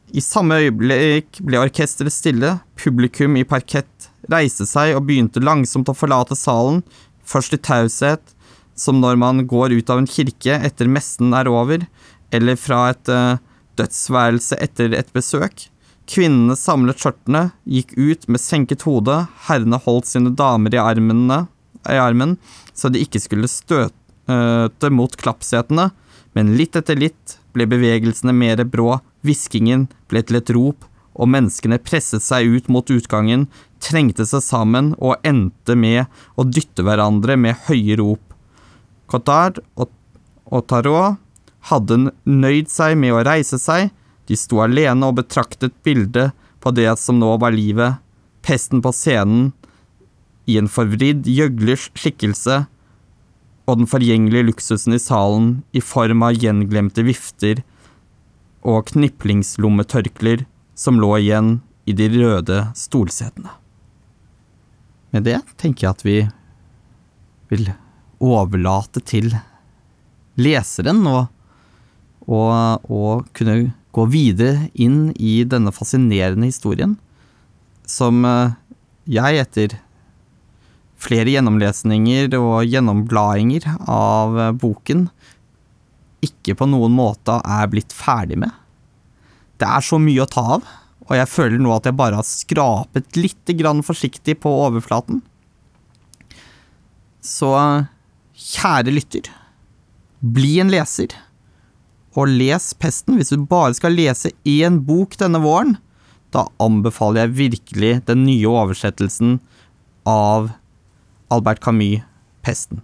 I 0.08 0.22
samme 0.24 0.56
øyeblikk 0.62 1.42
ble 1.44 1.60
orkesteret 1.60 2.14
stille, 2.14 2.54
publikum 2.80 3.36
i 3.36 3.44
parkett 3.44 4.08
reiste 4.32 4.64
seg 4.68 4.94
og 4.96 5.04
begynte 5.08 5.42
langsomt 5.44 5.90
å 5.90 5.96
forlate 5.96 6.36
salen, 6.38 6.80
først 7.28 7.56
i 7.56 7.60
taushet, 7.60 8.22
som 8.78 9.02
når 9.02 9.18
man 9.20 9.44
går 9.50 9.74
ut 9.76 9.90
av 9.90 10.00
en 10.00 10.08
kirke 10.08 10.56
etter 10.64 10.88
messen 10.88 11.34
er 11.36 11.50
over, 11.50 11.84
eller 12.32 12.56
fra 12.60 12.86
et 12.92 13.10
uh, 13.12 13.40
dødsværelse 13.76 14.56
etter 14.64 14.96
et 14.96 15.12
besøk. 15.12 15.66
Kvinnene 16.08 16.56
samlet 16.56 17.02
skjørtene, 17.02 17.50
gikk 17.68 17.92
ut 17.98 18.24
med 18.32 18.40
senket 18.40 18.86
hode, 18.88 19.26
herrene 19.48 19.80
holdt 19.84 20.08
sine 20.08 20.32
damer 20.32 20.72
i, 20.72 20.80
armene, 20.80 21.42
i 21.84 22.00
armen, 22.00 22.38
så 22.72 22.88
de 22.88 23.02
ikke 23.04 23.20
skulle 23.20 23.50
støte 23.50 23.92
uh, 24.30 24.88
mot 24.94 25.12
klappsetene, 25.20 25.90
men 26.32 26.56
litt 26.56 26.78
etter 26.78 26.96
litt 26.96 27.36
ble 27.52 27.66
bevegelsene 27.68 28.32
mer 28.32 28.62
brå, 28.64 29.00
hviskingen 29.26 29.86
ble 30.10 30.22
til 30.24 30.40
et 30.40 30.52
rop, 30.54 30.86
og 31.18 31.30
menneskene 31.32 31.80
presset 31.82 32.22
seg 32.22 32.46
ut 32.46 32.68
mot 32.70 32.90
utgangen, 32.94 33.48
trengte 33.82 34.26
seg 34.26 34.42
sammen 34.44 34.92
og 34.98 35.18
endte 35.26 35.74
med 35.78 36.06
å 36.38 36.46
dytte 36.46 36.84
hverandre 36.86 37.36
med 37.40 37.58
høye 37.66 37.98
rop. 37.98 38.22
Cotard 39.10 39.58
og, 39.74 39.90
og 40.46 40.66
Tarot 40.70 41.18
hadde 41.70 42.12
nøyd 42.22 42.70
seg 42.70 42.96
med 43.00 43.16
å 43.16 43.24
reise 43.26 43.58
seg, 43.60 43.90
de 44.28 44.36
sto 44.36 44.60
alene 44.62 45.08
og 45.08 45.18
betraktet 45.18 45.74
bildet 45.86 46.36
på 46.62 46.72
det 46.76 46.90
som 47.00 47.18
nå 47.18 47.34
var 47.40 47.54
livet, 47.54 47.98
pesten 48.44 48.82
på 48.84 48.92
scenen, 48.94 49.52
i 50.48 50.56
en 50.60 50.68
forvridd, 50.70 51.26
gjøglers 51.28 51.90
skikkelse, 51.98 52.62
og 53.68 53.80
den 53.82 53.88
forgjengelige 53.90 54.46
luksusen 54.48 54.96
i 54.96 55.02
salen 55.02 55.48
i 55.76 55.82
form 55.84 56.24
av 56.24 56.38
gjenglemte 56.40 57.04
vifter 57.04 57.60
og 58.68 58.90
kniplingslommetørklær 58.92 60.44
som 60.78 61.00
lå 61.00 61.14
igjen 61.22 61.58
i 61.88 61.94
de 61.96 62.08
røde 62.12 62.60
stolsetene. 62.76 63.50
Med 65.14 65.24
det 65.24 65.40
tenker 65.56 65.86
jeg 65.86 65.96
at 65.96 66.04
vi 66.04 66.18
vil 67.48 67.70
overlate 68.20 69.00
til 69.08 69.32
leseren 70.38 71.00
å 71.08 71.22
kunne 73.32 73.58
gå 73.96 74.04
videre 74.12 74.68
inn 74.76 75.10
i 75.16 75.40
denne 75.48 75.72
fascinerende 75.74 76.50
historien, 76.50 76.96
som 77.88 78.20
eh, 78.28 78.52
jeg 79.08 79.40
etter 79.42 79.78
flere 81.00 81.32
gjennomlesninger 81.32 82.34
og 82.36 82.68
gjennomblaringer 82.68 83.64
av 83.88 84.38
eh, 84.38 84.52
boken 84.60 85.06
ikke 86.24 86.56
på 86.58 86.66
noen 86.70 86.94
måte 86.96 87.38
er 87.44 87.70
blitt 87.70 87.94
ferdig 87.94 88.40
med. 88.42 88.52
Det 89.58 89.66
er 89.66 89.84
så 89.84 89.98
mye 90.02 90.22
å 90.24 90.30
ta 90.30 90.44
av, 90.58 90.66
og 91.08 91.14
jeg 91.16 91.30
føler 91.30 91.62
nå 91.62 91.72
at 91.74 91.86
jeg 91.88 91.96
bare 91.98 92.18
har 92.18 92.26
skrapet 92.26 93.18
litt 93.18 93.54
grann 93.58 93.82
forsiktig 93.86 94.38
på 94.42 94.52
overflaten. 94.66 95.22
Så 97.24 97.50
kjære 98.38 98.94
lytter, 98.94 99.30
bli 100.20 100.58
en 100.62 100.70
leser, 100.72 101.14
og 102.18 102.30
les 102.30 102.72
Pesten. 102.74 103.18
Hvis 103.18 103.30
du 103.30 103.46
bare 103.46 103.76
skal 103.78 103.94
lese 103.94 104.32
én 104.48 104.80
bok 104.86 105.16
denne 105.20 105.40
våren, 105.42 105.76
da 106.34 106.48
anbefaler 106.60 107.24
jeg 107.24 107.36
virkelig 107.38 107.92
den 108.08 108.24
nye 108.26 108.50
oversettelsen 108.50 109.38
av 110.08 110.50
Albert 111.32 111.62
Camus' 111.64 112.04
Pesten. 112.44 112.82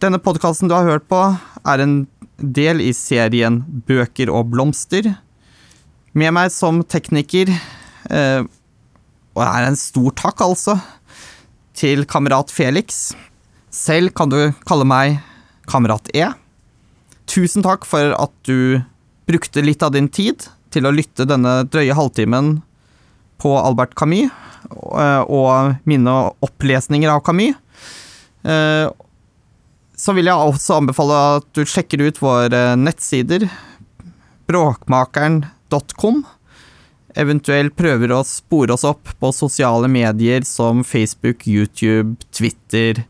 Denne 0.00 0.20
podkasten 0.22 0.70
du 0.70 0.74
har 0.74 0.88
hørt 0.88 1.06
på, 1.10 1.20
er 1.68 1.82
en 1.82 1.94
del 2.40 2.82
i 2.82 2.90
serien 2.96 3.60
Bøker 3.86 4.32
og 4.32 4.50
blomster. 4.52 5.12
Med 6.16 6.34
meg 6.34 6.50
som 6.54 6.82
tekniker, 6.82 7.52
eh, 8.10 8.42
og 9.36 9.42
det 9.42 9.48
er 9.48 9.68
en 9.68 9.78
stor 9.78 10.14
takk, 10.18 10.42
altså, 10.42 10.76
til 11.76 12.04
kamerat 12.04 12.50
Felix. 12.50 13.12
Selv 13.70 14.14
kan 14.18 14.32
du 14.32 14.50
kalle 14.66 14.86
meg 14.88 15.20
Kamerat 15.70 16.10
E. 16.16 16.26
Tusen 17.30 17.62
takk 17.62 17.86
for 17.86 18.16
at 18.18 18.32
du 18.48 18.82
brukte 19.30 19.62
litt 19.62 19.84
av 19.86 19.94
din 19.94 20.08
tid 20.10 20.48
til 20.74 20.86
å 20.86 20.94
lytte 20.94 21.28
denne 21.28 21.60
drøye 21.70 21.94
halvtimen 21.94 22.56
på 23.40 23.54
Albert 23.60 23.94
Camus. 23.98 24.34
Eh, 24.70 25.22
og 25.26 25.78
mine 25.88 26.16
opplesninger 26.44 27.10
av 27.10 27.22
Camus. 27.26 27.56
Eh, 30.00 30.02
så 30.02 30.12
vil 30.16 30.26
jeg 30.26 30.34
også 30.36 30.80
anbefale 30.80 31.20
at 31.38 31.48
du 31.54 31.64
sjekker 31.64 32.00
ut 32.00 32.20
våre 32.20 32.76
nettsider, 32.76 33.48
bråkmakeren.com. 34.48 36.24
Eventuelt 37.16 37.74
prøver 37.76 38.12
å 38.14 38.24
spore 38.24 38.72
oss 38.72 38.84
opp 38.84 39.08
på 39.18 39.32
sosiale 39.32 39.88
medier 39.88 40.42
som 40.46 40.84
Facebook, 40.84 41.46
YouTube, 41.46 42.16
Twitter 42.30 43.04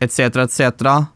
etc., 0.00 0.44
etc. 0.44 1.06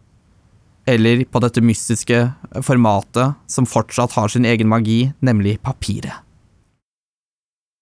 Eller 0.87 1.25
på 1.25 1.41
dette 1.41 1.61
mystiske 1.65 2.33
formatet 2.63 3.35
som 3.51 3.67
fortsatt 3.67 4.13
har 4.13 4.29
sin 4.29 4.45
egen 4.45 4.69
magi, 4.69 5.13
nemlig 5.21 5.61
papiret. 5.63 6.24